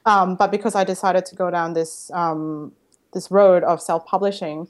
um, 0.05 0.35
but 0.35 0.51
because 0.51 0.75
I 0.75 0.83
decided 0.83 1.25
to 1.27 1.37
go 1.37 1.51
down 1.51 1.75
this 1.75 2.11
um, 2.13 2.73
this 3.13 3.31
road 3.31 3.63
of 3.63 3.81
self-publishing, 3.81 4.67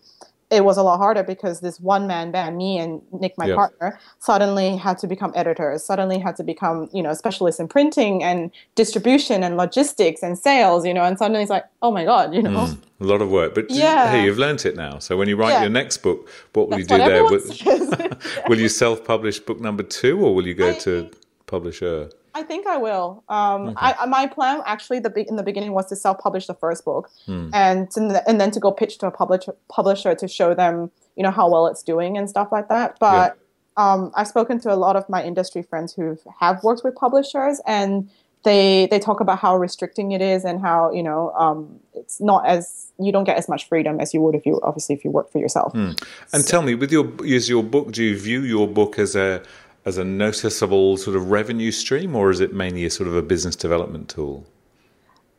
it 0.51 0.65
was 0.65 0.79
a 0.79 0.83
lot 0.83 0.97
harder 0.97 1.23
because 1.23 1.61
this 1.61 1.79
one 1.79 2.07
man 2.07 2.31
band, 2.31 2.57
me 2.57 2.79
and 2.79 3.03
Nick, 3.13 3.37
my 3.37 3.53
partner, 3.53 3.99
suddenly 4.19 4.77
had 4.77 4.97
to 4.99 5.07
become 5.07 5.31
editors, 5.35 5.85
suddenly 5.85 6.19
had 6.19 6.37
to 6.37 6.43
become, 6.43 6.89
you 6.93 7.03
know, 7.03 7.13
specialists 7.13 7.61
in 7.61 7.69
printing 7.69 8.23
and 8.23 8.51
distribution 8.75 9.43
and 9.43 9.59
logistics 9.59 10.23
and 10.23 10.39
sales, 10.39 10.87
you 10.87 10.95
know, 10.95 11.03
and 11.03 11.19
suddenly 11.19 11.43
it's 11.43 11.51
like, 11.51 11.67
oh 11.83 11.91
my 11.91 12.05
God, 12.05 12.35
you 12.35 12.41
know. 12.43 12.51
Mm, 12.67 12.79
a 13.01 13.05
lot 13.05 13.21
of 13.21 13.31
work. 13.31 13.55
But 13.55 13.71
yeah. 13.71 14.11
hey, 14.11 14.25
you've 14.25 14.39
learned 14.39 14.65
it 14.65 14.75
now. 14.75 14.99
So 14.99 15.19
when 15.19 15.29
you 15.29 15.37
write 15.37 15.51
yeah. 15.51 15.63
your 15.63 15.71
next 15.71 15.99
book, 15.99 16.31
what 16.55 16.71
will 16.71 16.79
That's 16.79 16.91
you 16.91 16.99
do 16.99 17.05
there? 17.05 17.25
Will, 17.25 18.19
will, 18.49 18.59
you 18.59 18.71
self 18.71 19.05
publish 19.05 19.41
book 19.41 19.61
number 19.61 19.83
two 19.83 20.19
or 20.25 20.35
will 20.35 20.47
you 20.47 20.55
go 20.55 20.71
I, 20.71 20.79
to 20.79 21.11
publisher? 21.47 22.11
I 22.39 22.45
think 22.45 22.69
I 22.69 22.77
will. 22.77 23.25
Um, 23.29 23.71
okay. 23.71 23.95
I, 24.01 24.07
my 24.07 24.27
plan 24.27 24.63
actually 24.65 25.01
the 25.01 25.13
in 25.29 25.35
the 25.35 25.43
beginning 25.43 25.73
was 25.73 25.87
to 25.87 25.97
self-publish 25.97 26.47
the 26.47 26.55
first 26.55 26.85
book, 26.85 27.11
hmm. 27.27 27.51
and 27.53 27.91
to, 27.93 28.23
and 28.29 28.41
then 28.41 28.53
to 28.53 28.61
go 28.61 28.71
pitch 28.71 28.99
to 28.99 29.09
a 29.09 29.11
publisher 29.11 29.55
publisher 29.69 30.15
to 30.15 30.29
show 30.29 30.55
them 30.55 30.91
you 31.17 31.25
know 31.25 31.33
how 31.33 31.51
well 31.51 31.67
it's 31.67 31.83
doing 31.83 32.17
and 32.17 32.31
stuff 32.31 32.49
like 32.53 32.69
that. 32.69 32.97
But 33.01 33.37
yeah. 33.37 33.93
um, 33.93 34.13
I've 34.15 34.29
spoken 34.29 34.61
to 34.61 34.73
a 34.73 34.77
lot 34.77 34.95
of 34.95 35.09
my 35.09 35.23
industry 35.23 35.63
friends 35.63 35.93
who 35.93 36.17
have 36.39 36.63
worked 36.63 36.85
with 36.85 36.95
publishers, 36.95 37.61
and 37.67 38.09
they 38.45 38.87
they 38.93 39.01
talk 39.01 39.19
about 39.19 39.41
how 39.41 39.57
restricting 39.57 40.13
it 40.13 40.23
is 40.23 40.45
and 40.45 40.61
how 40.61 40.93
you 40.93 41.03
know 41.03 41.33
um, 41.33 41.81
it's 41.95 42.21
not 42.21 42.47
as 42.47 42.93
you 43.01 43.11
don't 43.11 43.25
get 43.25 43.37
as 43.37 43.49
much 43.49 43.69
freedom 43.69 43.99
as 43.99 44.15
you 44.15 44.21
would 44.21 44.37
if 44.37 44.47
you 44.47 44.61
obviously 44.63 44.95
if 44.95 45.05
you 45.05 45.11
work 45.11 45.29
for 45.33 45.39
yourself. 45.39 45.73
Hmm. 45.73 45.93
And 46.33 46.45
so. 46.45 46.51
tell 46.53 46.63
me, 46.63 46.77
with 46.77 46.93
your 46.93 47.07
is 47.25 47.49
your 47.49 47.65
book? 47.65 47.91
Do 47.91 48.05
you 48.05 48.17
view 48.17 48.43
your 48.43 48.69
book 48.69 48.97
as 48.97 49.17
a 49.17 49.43
as 49.89 49.99
a 49.99 50.05
noticeable 50.05 50.97
sort 50.97 51.17
of 51.17 51.31
revenue 51.31 51.73
stream, 51.73 52.15
or 52.15 52.31
is 52.31 52.41
it 52.41 52.53
mainly 52.53 52.85
a 52.85 52.91
sort 52.91 53.09
of 53.09 53.17
a 53.17 53.23
business 53.23 53.57
development 53.57 54.09
tool? 54.09 54.47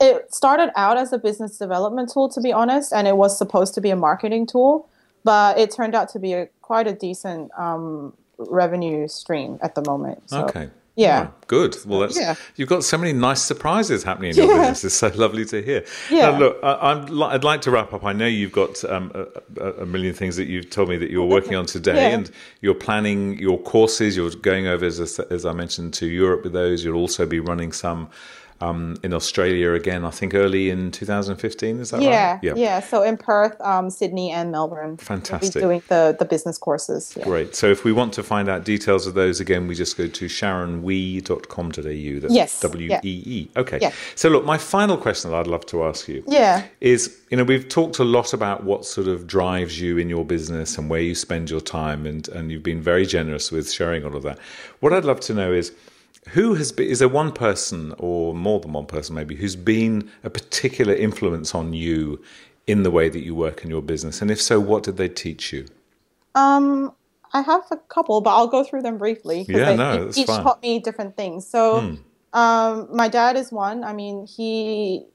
It 0.01 0.33
started 0.33 0.71
out 0.75 0.97
as 0.97 1.13
a 1.13 1.17
business 1.17 1.57
development 1.57 2.11
tool, 2.11 2.29
to 2.29 2.41
be 2.41 2.51
honest, 2.51 2.91
and 2.91 3.07
it 3.07 3.15
was 3.15 3.37
supposed 3.37 3.73
to 3.75 3.81
be 3.81 3.91
a 3.91 3.95
marketing 3.95 4.47
tool, 4.47 4.89
but 5.23 5.57
it 5.57 5.71
turned 5.71 5.93
out 5.93 6.09
to 6.09 6.19
be 6.19 6.33
a 6.33 6.47
quite 6.61 6.87
a 6.87 6.93
decent 6.93 7.51
um, 7.57 8.13
revenue 8.37 9.07
stream 9.07 9.59
at 9.61 9.75
the 9.75 9.83
moment. 9.85 10.29
So. 10.29 10.45
Okay. 10.45 10.69
Yeah. 10.99 11.29
Oh, 11.29 11.33
good. 11.47 11.77
Well, 11.85 12.01
that's, 12.01 12.19
yeah. 12.19 12.35
you've 12.57 12.67
got 12.67 12.83
so 12.83 12.97
many 12.97 13.13
nice 13.13 13.41
surprises 13.41 14.03
happening 14.03 14.31
in 14.31 14.35
your 14.35 14.47
yeah. 14.47 14.57
business. 14.57 14.83
It's 14.83 14.95
so 14.95 15.07
lovely 15.15 15.45
to 15.45 15.61
hear. 15.61 15.85
Yeah. 16.11 16.31
Now, 16.31 16.37
look, 16.37 16.59
I, 16.61 16.95
would 16.95 17.43
like 17.45 17.61
to 17.61 17.71
wrap 17.71 17.93
up. 17.93 18.03
I 18.03 18.11
know 18.11 18.27
you've 18.27 18.51
got 18.51 18.83
um, 18.83 19.09
a, 19.15 19.63
a, 19.81 19.85
million 19.85 20.13
things 20.13 20.35
that 20.35 20.47
you've 20.47 20.69
told 20.69 20.89
me 20.89 20.97
that 20.97 21.09
you're 21.09 21.25
working 21.25 21.55
on 21.55 21.65
today, 21.65 22.09
yeah. 22.09 22.17
and 22.17 22.31
you're 22.59 22.75
planning 22.75 23.39
your 23.39 23.57
courses. 23.57 24.17
You're 24.17 24.29
going 24.31 24.67
over, 24.67 24.85
as, 24.85 24.99
as 24.99 25.45
I 25.45 25.53
mentioned, 25.53 25.93
to 25.95 26.05
Europe 26.05 26.43
with 26.43 26.51
those. 26.51 26.83
You'll 26.83 26.97
also 26.99 27.25
be 27.25 27.39
running 27.39 27.71
some 27.71 28.09
um, 28.61 28.97
in 29.03 29.13
Australia 29.13 29.73
again, 29.73 30.03
I 30.03 30.09
think 30.09 30.33
early 30.33 30.69
in 30.69 30.91
2015. 30.91 31.79
Is 31.79 31.91
that 31.91 32.01
yeah, 32.01 32.33
right? 32.33 32.39
Yeah, 32.43 32.53
yeah. 32.55 32.79
So 32.79 33.03
in 33.03 33.17
Perth, 33.17 33.59
um, 33.61 33.89
Sydney, 33.89 34.31
and 34.31 34.51
Melbourne. 34.51 34.97
Fantastic. 34.97 35.55
We'll 35.55 35.63
doing 35.63 35.83
the, 35.87 36.15
the 36.17 36.25
business 36.25 36.57
courses. 36.57 37.13
Yeah. 37.17 37.23
Great. 37.23 37.55
So 37.55 37.67
if 37.67 37.83
we 37.83 37.93
want 37.93 38.13
to 38.13 38.23
find 38.23 38.49
out 38.49 38.65
details 38.65 39.07
of 39.07 39.13
those 39.13 39.39
again, 39.39 39.67
we 39.67 39.75
just 39.75 39.97
go 39.97 40.07
to 40.07 40.25
sharonwee.com.au. 40.25 42.19
That's 42.19 42.33
yes. 42.33 42.59
W 42.61 42.99
E 43.03 43.23
E. 43.25 43.49
Okay. 43.55 43.79
Yeah. 43.81 43.91
So 44.15 44.29
look, 44.29 44.45
my 44.45 44.57
final 44.57 44.97
question 44.97 45.31
that 45.31 45.37
I'd 45.37 45.47
love 45.47 45.65
to 45.67 45.83
ask 45.83 46.07
you 46.07 46.23
yeah. 46.27 46.65
is 46.81 47.19
you 47.29 47.37
know, 47.37 47.43
we've 47.43 47.69
talked 47.69 47.99
a 47.99 48.03
lot 48.03 48.33
about 48.33 48.63
what 48.63 48.85
sort 48.85 49.07
of 49.07 49.27
drives 49.27 49.79
you 49.79 49.97
in 49.97 50.09
your 50.09 50.25
business 50.25 50.77
and 50.77 50.89
where 50.89 51.01
you 51.01 51.13
spend 51.13 51.49
your 51.49 51.61
time, 51.61 52.05
and, 52.05 52.27
and 52.29 52.51
you've 52.51 52.63
been 52.63 52.81
very 52.81 53.05
generous 53.05 53.51
with 53.51 53.71
sharing 53.71 54.03
all 54.03 54.15
of 54.15 54.23
that. 54.23 54.39
What 54.79 54.93
I'd 54.93 55.05
love 55.05 55.19
to 55.21 55.33
know 55.33 55.53
is, 55.53 55.71
who 56.29 56.55
has 56.55 56.71
been, 56.71 56.87
is 56.87 56.99
there 56.99 57.09
one 57.09 57.31
person 57.31 57.93
or 57.97 58.33
more 58.33 58.59
than 58.59 58.73
one 58.73 58.85
person 58.85 59.15
maybe 59.15 59.35
who's 59.35 59.55
been 59.55 60.09
a 60.23 60.29
particular 60.29 60.93
influence 60.93 61.55
on 61.55 61.73
you 61.73 62.21
in 62.67 62.83
the 62.83 62.91
way 62.91 63.09
that 63.09 63.21
you 63.21 63.33
work 63.33 63.63
in 63.63 63.69
your 63.69 63.81
business? 63.81 64.21
And 64.21 64.29
if 64.29 64.41
so, 64.41 64.59
what 64.59 64.83
did 64.83 64.97
they 64.97 65.09
teach 65.09 65.53
you? 65.53 65.65
Um, 66.35 66.93
I 67.33 67.41
have 67.41 67.63
a 67.71 67.77
couple, 67.77 68.21
but 68.21 68.31
I'll 68.31 68.47
go 68.47 68.63
through 68.63 68.81
them 68.81 68.97
briefly. 68.97 69.45
Yeah, 69.47 69.65
they, 69.65 69.77
no, 69.77 70.05
that's 70.05 70.17
each 70.17 70.27
fine. 70.27 70.43
taught 70.43 70.61
me 70.61 70.79
different 70.79 71.15
things. 71.15 71.47
So, 71.47 71.81
hmm. 71.81 72.37
um, 72.37 72.87
my 72.91 73.07
dad 73.07 73.35
is 73.35 73.51
one. 73.51 73.83
I 73.83 73.93
mean, 73.93 74.25
he 74.25 75.05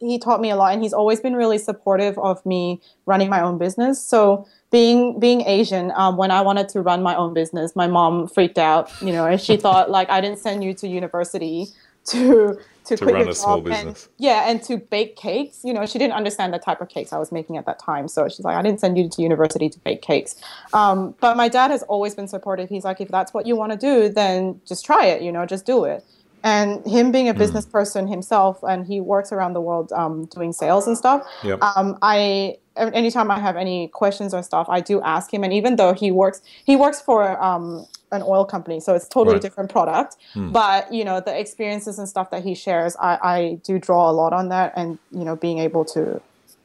he 0.00 0.18
taught 0.18 0.40
me 0.40 0.50
a 0.50 0.56
lot, 0.56 0.72
and 0.72 0.82
he's 0.82 0.92
always 0.92 1.20
been 1.20 1.34
really 1.34 1.58
supportive 1.58 2.18
of 2.18 2.44
me 2.46 2.80
running 3.06 3.28
my 3.28 3.40
own 3.40 3.58
business. 3.58 4.02
So 4.02 4.46
being 4.70 5.18
being 5.18 5.42
Asian, 5.42 5.92
um, 5.96 6.16
when 6.16 6.30
I 6.30 6.40
wanted 6.40 6.68
to 6.70 6.80
run 6.82 7.02
my 7.02 7.14
own 7.16 7.34
business, 7.34 7.74
my 7.74 7.86
mom 7.86 8.28
freaked 8.28 8.58
out. 8.58 8.90
You 9.02 9.12
know, 9.12 9.26
and 9.26 9.40
she 9.40 9.56
thought 9.64 9.90
like 9.90 10.08
I 10.10 10.20
didn't 10.20 10.38
send 10.38 10.62
you 10.64 10.74
to 10.74 10.88
university 10.88 11.66
to 12.06 12.58
to, 12.84 12.96
To 12.96 13.04
run 13.04 13.28
a 13.28 13.34
small 13.34 13.58
job 13.58 13.66
and- 13.66 13.74
business. 13.74 14.08
yeah, 14.16 14.48
and 14.48 14.62
to 14.62 14.78
bake 14.78 15.14
cakes. 15.16 15.60
You 15.62 15.74
know, 15.74 15.84
she 15.84 15.98
didn't 15.98 16.14
understand 16.14 16.54
the 16.54 16.58
type 16.58 16.80
of 16.80 16.88
cakes 16.88 17.12
I 17.12 17.18
was 17.18 17.30
making 17.30 17.58
at 17.58 17.66
that 17.66 17.78
time. 17.78 18.08
So 18.08 18.28
she's 18.30 18.40
like, 18.46 18.56
I 18.56 18.62
didn't 18.62 18.80
send 18.80 18.96
you 18.96 19.10
to 19.10 19.20
university 19.22 19.68
to 19.68 19.78
bake 19.80 20.00
cakes. 20.00 20.36
Um, 20.72 21.14
but 21.20 21.36
my 21.36 21.48
dad 21.48 21.70
has 21.70 21.82
always 21.82 22.14
been 22.14 22.28
supportive. 22.28 22.70
He's 22.70 22.84
like, 22.84 23.02
if 23.02 23.08
that's 23.08 23.34
what 23.34 23.46
you 23.46 23.56
want 23.56 23.72
to 23.72 23.78
do, 23.78 24.08
then 24.08 24.58
just 24.66 24.86
try 24.86 25.04
it. 25.04 25.20
You 25.20 25.32
know, 25.32 25.44
just 25.44 25.66
do 25.66 25.84
it. 25.84 26.02
And 26.44 26.86
him 26.86 27.10
being 27.10 27.28
a 27.28 27.32
Hmm. 27.32 27.38
business 27.38 27.66
person 27.66 28.06
himself, 28.06 28.58
and 28.62 28.86
he 28.86 29.00
works 29.00 29.32
around 29.32 29.54
the 29.54 29.60
world 29.60 29.92
um, 29.92 30.26
doing 30.26 30.52
sales 30.52 30.86
and 30.86 30.96
stuff. 30.96 31.22
Yep. 31.42 31.62
Um, 31.62 31.98
I 32.02 32.58
anytime 32.76 33.28
I 33.30 33.40
have 33.40 33.56
any 33.56 33.88
questions 33.88 34.32
or 34.32 34.42
stuff, 34.42 34.68
I 34.68 34.80
do 34.80 35.00
ask 35.02 35.34
him. 35.34 35.42
And 35.42 35.52
even 35.52 35.76
though 35.76 35.92
he 35.94 36.12
works, 36.12 36.40
he 36.64 36.76
works 36.76 37.00
for 37.00 37.42
um, 37.42 37.86
an 38.12 38.22
oil 38.22 38.44
company, 38.44 38.78
so 38.80 38.94
it's 38.94 39.08
totally 39.08 39.34
Right. 39.34 39.42
different 39.42 39.70
product. 39.70 40.16
But 40.52 40.92
you 40.92 41.04
know, 41.04 41.20
the 41.20 41.36
experiences 41.38 41.98
and 41.98 42.08
stuff 42.08 42.30
that 42.30 42.44
he 42.44 42.54
shares, 42.54 42.96
I, 43.00 43.18
I 43.22 43.60
do 43.64 43.78
draw 43.80 44.08
a 44.08 44.12
lot 44.12 44.32
on 44.32 44.48
that, 44.50 44.72
and 44.76 44.98
you 45.10 45.24
know, 45.24 45.34
being 45.36 45.58
able 45.58 45.84
to 45.86 46.20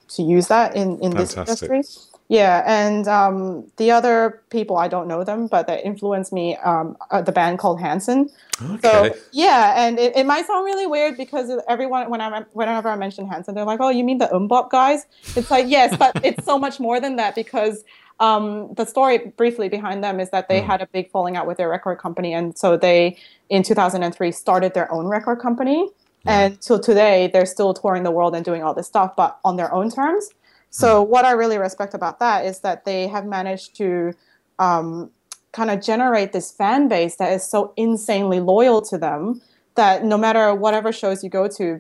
to 0.09 0.21
use 0.21 0.47
that 0.49 0.75
in 0.75 0.99
in 1.01 1.11
this 1.15 1.35
industry. 1.35 1.81
Yeah, 2.29 2.63
and 2.65 3.07
um, 3.07 3.69
the 3.77 3.91
other 3.91 4.41
people 4.49 4.77
I 4.77 4.87
don't 4.87 5.07
know 5.07 5.23
them, 5.23 5.47
but 5.47 5.67
that 5.67 5.85
influenced 5.85 6.31
me. 6.31 6.55
Um, 6.57 6.97
uh, 7.11 7.21
the 7.21 7.31
band 7.31 7.59
called 7.59 7.81
Hanson. 7.81 8.29
Okay. 8.61 8.79
So 8.81 9.15
yeah, 9.31 9.73
and 9.75 9.99
it, 9.99 10.15
it 10.15 10.25
might 10.25 10.47
sound 10.47 10.65
really 10.65 10.87
weird 10.87 11.17
because 11.17 11.51
everyone 11.67 12.09
when 12.09 12.21
I 12.21 12.45
whenever 12.53 12.89
I 12.89 12.95
mention 12.95 13.27
Hanson, 13.27 13.55
they're 13.55 13.65
like, 13.65 13.81
"Oh, 13.81 13.89
you 13.89 14.03
mean 14.03 14.19
the 14.19 14.27
MMMBop 14.27 14.69
guys?" 14.69 15.05
It's 15.35 15.51
like 15.51 15.65
yes, 15.67 15.95
but 15.97 16.13
it's 16.23 16.45
so 16.45 16.57
much 16.57 16.79
more 16.79 16.99
than 16.99 17.17
that 17.17 17.35
because 17.35 17.83
um, 18.19 18.73
the 18.75 18.85
story 18.85 19.33
briefly 19.35 19.67
behind 19.67 20.03
them 20.03 20.19
is 20.19 20.29
that 20.29 20.47
they 20.47 20.61
had 20.61 20.81
a 20.81 20.87
big 20.87 21.11
falling 21.11 21.35
out 21.35 21.45
with 21.45 21.57
their 21.57 21.69
record 21.69 21.97
company, 21.97 22.33
and 22.33 22.57
so 22.57 22.77
they 22.77 23.17
in 23.49 23.63
2003 23.63 24.31
started 24.31 24.73
their 24.73 24.89
own 24.91 25.07
record 25.07 25.39
company, 25.39 25.89
and 26.25 26.59
till 26.61 26.79
today 26.79 27.29
they're 27.33 27.45
still 27.45 27.73
touring 27.73 28.03
the 28.03 28.11
world 28.11 28.33
and 28.33 28.45
doing 28.45 28.63
all 28.63 28.73
this 28.73 28.87
stuff, 28.87 29.13
but 29.17 29.39
on 29.43 29.57
their 29.57 29.73
own 29.73 29.91
terms. 29.91 30.29
So 30.75 31.03
what 31.03 31.23
I 31.23 31.31
really 31.31 31.59
respect 31.59 31.93
about 31.93 32.19
that 32.19 32.45
is 32.45 32.59
that 32.61 32.83
they 32.83 33.07
have 33.07 33.25
managed 33.25 33.75
to 33.77 34.13
um, 34.57 35.11
kind 35.51 35.69
of 35.69 35.81
generate 35.81 36.33
this 36.33 36.51
fan 36.51 36.87
base 36.87 37.17
that 37.17 37.31
is 37.31 37.43
so 37.47 37.73
insanely 37.77 38.39
loyal 38.39 38.81
to 38.81 38.97
them 38.97 39.39
that 39.75 40.03
no 40.03 40.17
matter 40.17 40.53
whatever 40.53 40.91
shows 40.91 41.23
you 41.23 41.29
go 41.29 41.47
to, 41.47 41.79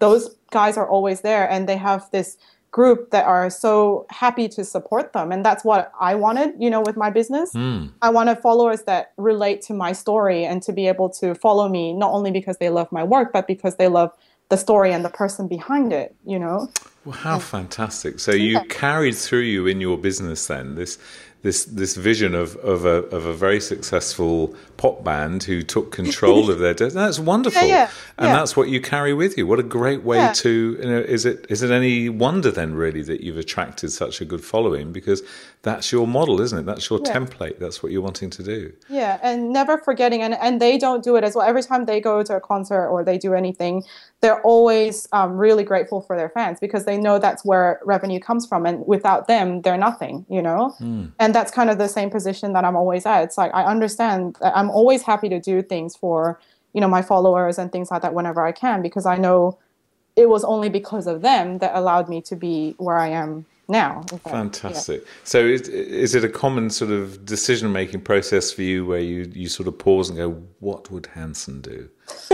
those 0.00 0.36
guys 0.50 0.76
are 0.76 0.88
always 0.88 1.20
there, 1.20 1.48
and 1.48 1.68
they 1.68 1.76
have 1.76 2.10
this 2.10 2.36
group 2.70 3.10
that 3.12 3.24
are 3.24 3.50
so 3.50 4.04
happy 4.10 4.48
to 4.48 4.64
support 4.64 5.12
them, 5.12 5.30
and 5.30 5.44
that's 5.44 5.64
what 5.64 5.92
I 6.00 6.16
wanted, 6.16 6.54
you 6.58 6.70
know, 6.70 6.80
with 6.80 6.96
my 6.96 7.10
business. 7.10 7.52
Hmm. 7.52 7.86
I 8.02 8.10
wanted 8.10 8.38
followers 8.40 8.82
that 8.82 9.12
relate 9.16 9.62
to 9.62 9.74
my 9.74 9.92
story 9.92 10.44
and 10.44 10.60
to 10.62 10.72
be 10.72 10.88
able 10.88 11.08
to 11.10 11.36
follow 11.36 11.68
me 11.68 11.92
not 11.92 12.10
only 12.10 12.32
because 12.32 12.58
they 12.58 12.70
love 12.70 12.90
my 12.90 13.04
work, 13.04 13.32
but 13.32 13.46
because 13.46 13.76
they 13.76 13.86
love 13.86 14.10
the 14.48 14.56
story 14.56 14.92
and 14.92 15.04
the 15.04 15.10
person 15.10 15.48
behind 15.48 15.92
it, 15.92 16.14
you 16.24 16.38
know. 16.38 16.68
Well, 17.04 17.16
how 17.16 17.38
mm. 17.38 17.42
fantastic! 17.42 18.20
So 18.20 18.32
you 18.32 18.60
carried 18.68 19.16
through 19.16 19.40
you 19.40 19.66
in 19.66 19.80
your 19.80 19.98
business 19.98 20.46
then 20.46 20.74
this 20.74 20.98
this 21.42 21.66
this 21.66 21.94
vision 21.94 22.34
of 22.34 22.56
of 22.56 22.86
a 22.86 23.04
of 23.14 23.26
a 23.26 23.34
very 23.34 23.60
successful 23.60 24.54
pop 24.78 25.04
band 25.04 25.42
who 25.44 25.62
took 25.62 25.92
control 25.92 26.50
of 26.52 26.58
their. 26.58 26.72
de- 26.74 26.88
That's 26.90 27.18
wonderful, 27.18 27.62
Yeah, 27.62 27.68
yeah, 27.68 27.90
and 28.18 28.28
yeah. 28.28 28.36
that's 28.36 28.56
what 28.56 28.70
you 28.70 28.80
carry 28.80 29.12
with 29.12 29.36
you. 29.36 29.46
What 29.46 29.60
a 29.60 29.62
great 29.62 30.02
way 30.02 30.16
Yeah. 30.16 30.32
to. 30.32 30.78
You 30.80 30.88
know, 30.88 31.00
is 31.00 31.26
it 31.26 31.44
is 31.50 31.62
it 31.62 31.70
any 31.70 32.08
wonder 32.08 32.50
then 32.50 32.74
really 32.74 33.02
that 33.02 33.20
you've 33.20 33.36
attracted 33.36 33.92
such 33.92 34.22
a 34.22 34.24
good 34.24 34.42
following 34.42 34.90
because 34.90 35.22
that's 35.64 35.90
your 35.90 36.06
model, 36.06 36.40
isn't 36.40 36.58
it? 36.60 36.66
That's 36.66 36.88
your 36.88 37.00
Yeah. 37.00 37.12
template. 37.14 37.58
That's 37.58 37.82
what 37.82 37.90
you're 37.90 38.02
wanting 38.02 38.30
to 38.30 38.42
do. 38.42 38.72
Yeah, 38.88 39.18
and 39.22 39.50
never 39.50 39.78
forgetting, 39.78 40.22
and, 40.22 40.34
and 40.34 40.60
they 40.60 40.78
don't 40.78 41.02
do 41.02 41.16
it 41.16 41.24
as 41.24 41.34
well. 41.34 41.46
Every 41.46 41.62
time 41.62 41.86
they 41.86 42.00
go 42.00 42.22
to 42.22 42.36
a 42.36 42.40
concert 42.40 42.88
or 42.88 43.02
they 43.02 43.18
do 43.18 43.34
anything, 43.34 43.82
they're 44.20 44.40
always 44.42 45.08
um, 45.12 45.36
really 45.36 45.64
grateful 45.64 46.00
for 46.02 46.16
their 46.16 46.28
fans 46.28 46.60
because 46.60 46.84
they 46.84 46.96
know 46.96 47.18
that's 47.18 47.44
where 47.44 47.80
revenue 47.84 48.20
comes 48.20 48.46
from. 48.46 48.64
And 48.66 48.86
without 48.86 49.26
them, 49.26 49.62
they're 49.62 49.76
nothing, 49.78 50.24
you 50.28 50.42
know? 50.42 50.74
And 51.18 51.34
that's 51.34 51.50
kind 51.50 51.70
of 51.70 51.78
the 51.78 51.88
same 51.88 52.10
position 52.10 52.52
that 52.52 52.64
I'm 52.64 52.76
always 52.76 53.04
at. 53.06 53.24
It's 53.24 53.38
like, 53.38 53.52
I 53.54 53.64
understand 53.64 54.36
that 54.40 54.56
I'm 54.56 54.70
always 54.70 55.02
happy 55.02 55.28
to 55.30 55.40
do 55.40 55.62
things 55.62 55.96
for, 55.96 56.38
you 56.74 56.80
know, 56.80 56.88
my 56.88 57.02
followers 57.02 57.58
and 57.58 57.72
things 57.72 57.90
like 57.90 58.02
that 58.02 58.14
whenever 58.14 58.44
I 58.44 58.52
can 58.52 58.82
because 58.82 59.06
I 59.06 59.16
know 59.16 59.58
it 60.16 60.28
was 60.28 60.44
only 60.44 60.68
because 60.68 61.06
of 61.06 61.22
them 61.22 61.58
that 61.58 61.74
allowed 61.74 62.08
me 62.08 62.20
to 62.22 62.36
be 62.36 62.74
where 62.78 62.98
I 62.98 63.08
am 63.08 63.46
now. 63.68 64.02
that- 64.10 64.20
yeah. 64.24 64.32
Fantastic. 64.32 65.04
So, 65.24 65.38
is, 65.38 65.68
is 65.68 66.14
it 66.14 66.24
a 66.24 66.28
common 66.28 66.70
sort 66.70 66.90
of 66.90 67.24
decision 67.24 67.72
making 67.72 68.02
process 68.02 68.52
for 68.52 68.62
you 68.62 68.84
where 68.86 69.00
you, 69.00 69.30
you 69.34 69.48
sort 69.48 69.68
of 69.68 69.78
pause 69.78 70.08
and 70.10 70.18
go, 70.18 70.30
"What 70.60 70.90
would 70.90 71.06
Hanson 71.14 71.60
do?" 71.60 71.88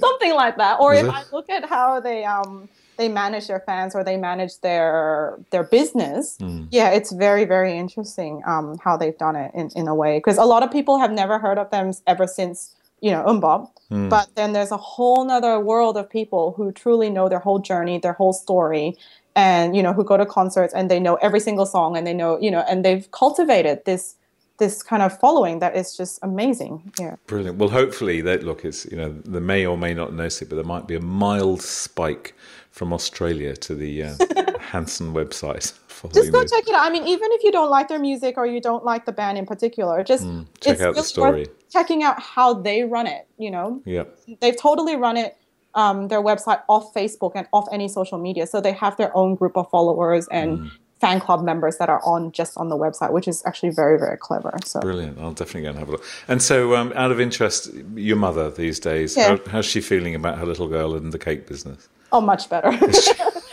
something 0.00 0.34
like 0.34 0.56
that 0.56 0.78
or 0.80 0.94
Is 0.94 1.00
if 1.00 1.06
it? 1.06 1.12
i 1.14 1.22
look 1.32 1.48
at 1.50 1.64
how 1.68 2.00
they 2.00 2.24
um 2.24 2.68
they 2.96 3.08
manage 3.08 3.46
their 3.46 3.60
fans 3.60 3.94
or 3.94 4.02
they 4.02 4.16
manage 4.16 4.58
their 4.60 5.38
their 5.50 5.62
business 5.64 6.36
Hmm. 6.40 6.64
yeah 6.70 6.90
it's 6.90 7.12
very 7.12 7.44
very 7.44 7.76
interesting 7.76 8.42
um 8.46 8.78
how 8.82 8.96
they've 8.96 9.16
done 9.18 9.36
it 9.36 9.50
in, 9.54 9.70
in 9.76 9.86
a 9.88 9.94
way 9.94 10.18
because 10.18 10.38
a 10.38 10.44
lot 10.44 10.62
of 10.62 10.70
people 10.70 10.98
have 10.98 11.12
never 11.12 11.38
heard 11.38 11.58
of 11.58 11.70
them 11.70 11.92
ever 12.06 12.26
since 12.26 12.74
you 13.00 13.10
know 13.10 13.22
MMMBop 13.24 13.70
Hmm. 13.88 14.08
but 14.08 14.26
then 14.34 14.52
there's 14.52 14.72
a 14.72 14.76
whole 14.76 15.24
nother 15.24 15.60
world 15.60 15.96
of 15.96 16.10
people 16.10 16.52
who 16.56 16.72
truly 16.72 17.08
know 17.08 17.28
their 17.28 17.38
whole 17.38 17.60
journey 17.60 17.98
their 17.98 18.14
whole 18.14 18.32
story 18.32 18.96
and 19.36 19.76
you 19.76 19.82
know 19.82 19.92
who 19.92 20.02
go 20.02 20.16
to 20.16 20.26
concerts 20.26 20.74
and 20.74 20.90
they 20.90 20.98
know 20.98 21.14
every 21.16 21.38
single 21.40 21.66
song 21.66 21.96
and 21.96 22.04
they 22.06 22.14
know 22.14 22.40
you 22.40 22.50
know 22.50 22.64
and 22.68 22.84
they've 22.84 23.08
cultivated 23.12 23.84
this 23.84 24.16
this 24.58 24.82
kind 24.82 25.02
of 25.02 25.16
following 25.20 25.58
that 25.60 25.76
is 25.76 25.94
just 25.96 26.18
amazing 26.22 26.74
yeah 26.98 27.14
Brilliant. 27.26 27.58
Well, 27.58 27.68
hopefully, 27.68 28.22
that 28.22 28.42
look, 28.42 28.64
it's 28.64 28.86
you 28.90 28.96
know, 28.96 29.10
they 29.34 29.40
may 29.40 29.66
or 29.66 29.76
may 29.76 29.92
not 29.92 30.14
notice 30.14 30.40
it, 30.42 30.48
but 30.48 30.56
there 30.56 30.64
might 30.64 30.86
be 30.88 30.94
a 30.94 31.00
mild 31.00 31.60
spike 31.60 32.34
from 32.70 32.92
Australia 32.92 33.54
to 33.66 33.74
the 33.74 33.92
uh, 34.04 34.14
Hanson 34.72 35.12
website. 35.12 35.74
just 36.14 36.32
go 36.32 36.42
check 36.44 36.66
it 36.68 36.74
out. 36.74 36.86
I 36.86 36.90
mean, 36.90 37.06
even 37.06 37.28
if 37.32 37.42
you 37.44 37.52
don't 37.52 37.68
like 37.70 37.88
their 37.88 37.98
music 37.98 38.38
or 38.38 38.46
you 38.46 38.60
don't 38.60 38.84
like 38.84 39.04
the 39.04 39.12
band 39.12 39.36
in 39.36 39.44
particular, 39.44 40.02
just 40.02 40.24
Hmm. 40.24 40.42
check 40.62 40.74
it's 40.74 40.82
out 40.82 40.94
the 40.94 41.02
story. 41.02 41.40
worth 41.42 41.70
checking 41.70 42.02
out 42.02 42.18
how 42.34 42.54
they 42.54 42.84
run 42.84 43.06
it. 43.06 43.26
You 43.38 43.50
know, 43.50 43.82
Yep. 43.84 44.18
they've 44.40 44.56
totally 44.68 44.96
run 44.96 45.16
it. 45.18 45.36
Um, 45.76 46.08
their 46.08 46.22
website 46.22 46.60
off 46.68 46.92
Facebook 46.94 47.32
and 47.34 47.46
off 47.52 47.66
any 47.70 47.86
social 47.88 48.18
media, 48.18 48.46
so 48.46 48.60
they 48.60 48.72
have 48.72 48.96
their 48.96 49.14
own 49.16 49.34
group 49.36 49.56
of 49.56 49.68
followers 49.70 50.26
and 50.32 50.58
Hmm. 50.58 50.66
fan 51.02 51.20
club 51.20 51.44
members 51.44 51.76
that 51.76 51.90
are 51.90 52.00
on 52.04 52.32
just 52.32 52.56
on 52.56 52.70
the 52.70 52.76
website, 52.84 53.12
which 53.12 53.28
is 53.28 53.42
actually 53.44 53.68
very 53.82 53.98
very 53.98 54.16
clever. 54.16 54.52
So 54.64 54.80
Brilliant. 54.80 55.18
I'll 55.20 55.32
definitely 55.40 55.62
go 55.64 55.68
and 55.68 55.78
have 55.78 55.88
a 55.90 55.92
look. 55.92 56.04
And 56.28 56.40
so, 56.42 56.74
um, 56.74 56.92
out 56.96 57.10
of 57.12 57.20
interest, 57.20 57.70
your 57.94 58.16
mother 58.16 58.50
these 58.50 58.80
days, 58.80 59.14
Yeah. 59.16 59.28
how, 59.36 59.38
how's 59.52 59.66
she 59.66 59.80
feeling 59.82 60.14
about 60.14 60.38
her 60.38 60.46
little 60.46 60.66
girl 60.68 60.94
and 60.94 61.12
the 61.12 61.18
cake 61.18 61.46
business? 61.46 61.88
oh, 62.12 62.20
much 62.22 62.48
better. 62.48 62.70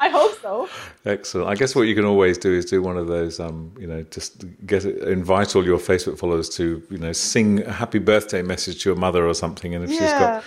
I 0.00 0.08
hope 0.08 0.38
so. 0.40 0.68
Excellent. 1.04 1.48
I 1.48 1.54
guess 1.54 1.74
what 1.74 1.82
you 1.82 1.94
can 1.94 2.04
always 2.04 2.38
do 2.38 2.52
is 2.52 2.64
do 2.64 2.82
one 2.82 2.96
of 2.96 3.06
those, 3.06 3.40
um, 3.40 3.72
you 3.78 3.86
know, 3.86 4.02
just 4.10 4.44
get 4.66 4.84
invite 4.84 5.54
all 5.56 5.64
your 5.64 5.78
Facebook 5.78 6.18
followers 6.18 6.48
to, 6.50 6.82
you 6.90 6.98
know, 6.98 7.12
sing 7.12 7.62
a 7.64 7.72
happy 7.72 7.98
birthday 7.98 8.42
message 8.42 8.82
to 8.82 8.90
your 8.90 8.96
mother 8.98 9.26
or 9.26 9.34
something. 9.34 9.74
And 9.74 9.84
if 9.84 9.90
she's 9.90 10.00
got 10.00 10.42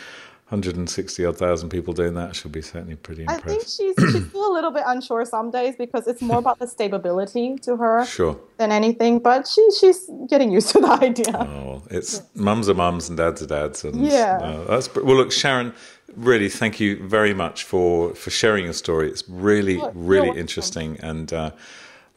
160 0.49 1.25
odd 1.25 1.37
thousand 1.37 1.69
people 1.69 1.93
doing 1.93 2.13
that, 2.13 2.33
she'll 2.35 2.49
be 2.51 2.61
certainly 2.61 2.95
pretty 2.95 3.23
impressed. 3.23 3.43
I 3.45 3.49
think 3.49 3.63
she's 3.63 4.11
she's 4.13 4.29
still 4.29 4.49
a 4.49 4.53
little 4.53 4.71
bit 4.71 4.83
unsure 4.85 5.25
some 5.25 5.51
days 5.51 5.75
because 5.77 6.07
it's 6.07 6.21
more 6.21 6.37
about 6.39 6.57
the 6.59 6.67
stability 6.67 7.57
to 7.63 7.75
her 7.75 8.05
Sure. 8.17 8.39
than 8.57 8.71
anything. 8.71 9.19
But 9.19 9.45
she 9.47 9.61
she's 9.79 10.09
getting 10.29 10.51
used 10.51 10.69
to 10.69 10.79
the 10.79 10.87
idea. 11.03 11.35
Oh, 11.35 11.83
it's 11.89 12.21
mums 12.33 12.69
are 12.69 12.73
mums 12.75 13.09
and 13.09 13.17
dads 13.17 13.41
are 13.41 13.47
dads, 13.47 13.83
and 13.83 14.05
Yeah. 14.05 14.37
uh, 14.41 14.63
that's 14.65 14.93
well. 14.95 15.17
Look, 15.17 15.33
Sharon, 15.33 15.73
really, 16.17 16.49
thank 16.49 16.79
you 16.79 16.97
very 17.07 17.33
much 17.33 17.63
for 17.63 18.13
for 18.15 18.29
sharing 18.29 18.65
your 18.65 18.73
story. 18.73 19.09
It's 19.09 19.23
really, 19.29 19.79
really 19.93 20.37
interesting, 20.37 20.97
and 21.01 21.31
uh, 21.31 21.51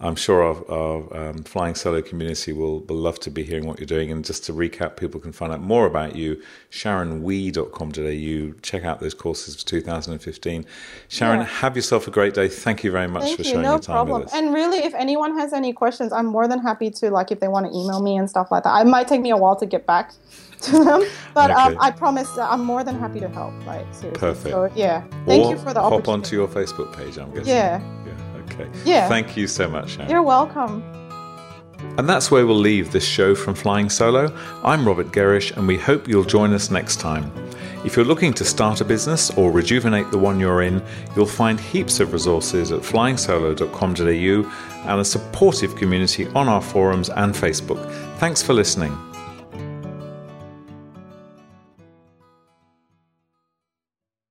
I'm 0.03 0.17
sure 0.17 0.43
our, 0.43 0.71
our 0.71 1.29
um, 1.29 1.43
flying 1.45 1.75
solo 1.75 2.01
community 2.01 2.55
will, 2.55 2.81
will 2.81 2.97
love 2.97 3.21
to 3.21 3.31
be 3.31 3.43
hearing 3.43 3.67
what 3.67 3.79
you're 3.79 3.87
doing. 3.87 4.11
And 4.11 4.25
just 4.25 4.45
to 4.45 4.53
recap, 4.55 4.97
people 4.97 5.21
can 5.21 5.31
find 5.33 5.53
out 5.53 5.61
more 5.61 5.85
about 5.87 6.17
you. 6.17 6.41
SharonWee.com.au. 6.71 8.55
Check 8.63 8.85
out 8.85 9.01
those 9.01 9.15
courses 9.15 9.57
for 9.57 9.67
2015. 9.67 10.65
Sharon, 11.09 11.41
Yeah. 11.41 11.45
have 11.47 11.77
yourself 11.77 12.09
a 12.09 12.11
great 12.11 12.35
day. 12.35 12.49
Thank 12.49 12.83
you 12.83 12.91
very 12.91 13.09
much 13.09 13.25
Thank 13.25 13.37
for 13.37 13.43
you, 13.43 13.49
sharing 13.51 13.63
no 13.63 13.73
your 13.73 13.79
time 13.79 13.95
problem. 13.95 14.21
with 14.21 14.29
us. 14.29 14.35
And 14.35 14.55
really, 14.55 14.79
if 14.79 14.95
anyone 14.95 15.37
has 15.37 15.53
any 15.53 15.73
questions, 15.73 16.13
I'm 16.13 16.27
more 16.27 16.49
than 16.49 16.61
happy 16.61 16.91
to 16.91 17.11
like 17.11 17.31
if 17.31 17.41
they 17.41 17.49
want 17.49 17.67
to 17.67 17.73
email 17.79 18.01
me 18.03 18.17
and 18.17 18.29
stuff 18.29 18.51
like 18.51 18.65
that. 18.65 18.81
It 18.87 18.89
might 18.89 19.07
take 19.09 19.21
me 19.21 19.31
a 19.31 19.37
while 19.37 19.57
to 19.57 19.67
get 19.67 19.87
back 19.87 20.13
to 20.63 20.73
them, 20.85 21.03
but 21.35 21.51
um, 21.51 21.77
I 21.81 21.91
promise 21.91 22.31
that 22.33 22.51
I'm 22.53 22.63
more 22.65 22.85
than 22.85 22.99
happy 22.99 23.19
to 23.21 23.29
help. 23.29 23.55
Like 23.67 23.87
seriously. 23.95 24.11
Perfect. 24.21 24.51
So 24.55 24.71
yeah, 24.75 25.03
thank 25.27 25.47
or 25.47 25.53
you 25.53 25.59
for 25.59 25.73
the 25.73 25.81
opportunity. 25.81 26.07
hop 26.07 26.09
onto 26.09 26.37
your 26.37 26.49
Facebook 26.49 26.95
page, 26.95 27.17
I'm 27.19 27.31
guessing. 27.33 27.49
Yeah. 27.49 27.81
Yeah, 28.51 28.65
okay. 28.65 28.71
Yeah. 28.85 29.09
Thank 29.09 29.37
you 29.37 29.47
so 29.47 29.69
much, 29.69 29.91
Sharon. 29.91 30.11
You're 30.11 30.23
welcome. 30.23 30.83
And 31.99 32.09
that's 32.09 32.31
where 32.31 32.47
we'll 32.47 32.57
leave 32.57 32.93
this 32.93 33.05
show 33.05 33.35
from 33.35 33.55
Flying 33.55 33.89
Solo. 33.89 34.35
I'm 34.65 34.87
Robert 34.87 35.13
Gerrish, 35.13 35.57
and 35.57 35.67
we 35.67 35.79
hope 35.79 36.09
you'll 36.09 36.25
join 36.25 36.53
us 36.53 36.71
next 36.71 37.01
time. 37.01 37.33
If 37.85 37.97
you're 37.97 38.05
looking 38.05 38.35
to 38.35 38.45
start 38.45 38.83
a 38.83 38.85
business 38.85 39.31
or 39.31 39.51
rejuvenate 39.51 40.11
the 40.11 40.19
one 40.19 40.39
you're 40.39 40.63
in, 40.63 40.83
you'll 41.17 41.27
find 41.27 41.59
heaps 41.59 41.99
of 41.99 42.13
resources 42.13 42.73
at 42.73 42.81
flyingsolo.com.au 42.81 44.91
and 44.91 45.01
a 45.01 45.05
supportive 45.05 45.77
community 45.77 46.27
on 46.29 46.49
our 46.49 46.61
forums 46.61 47.09
and 47.09 47.35
Facebook. 47.35 47.91
Thanks 48.19 48.43
for 48.43 48.53
listening. 48.53 49.10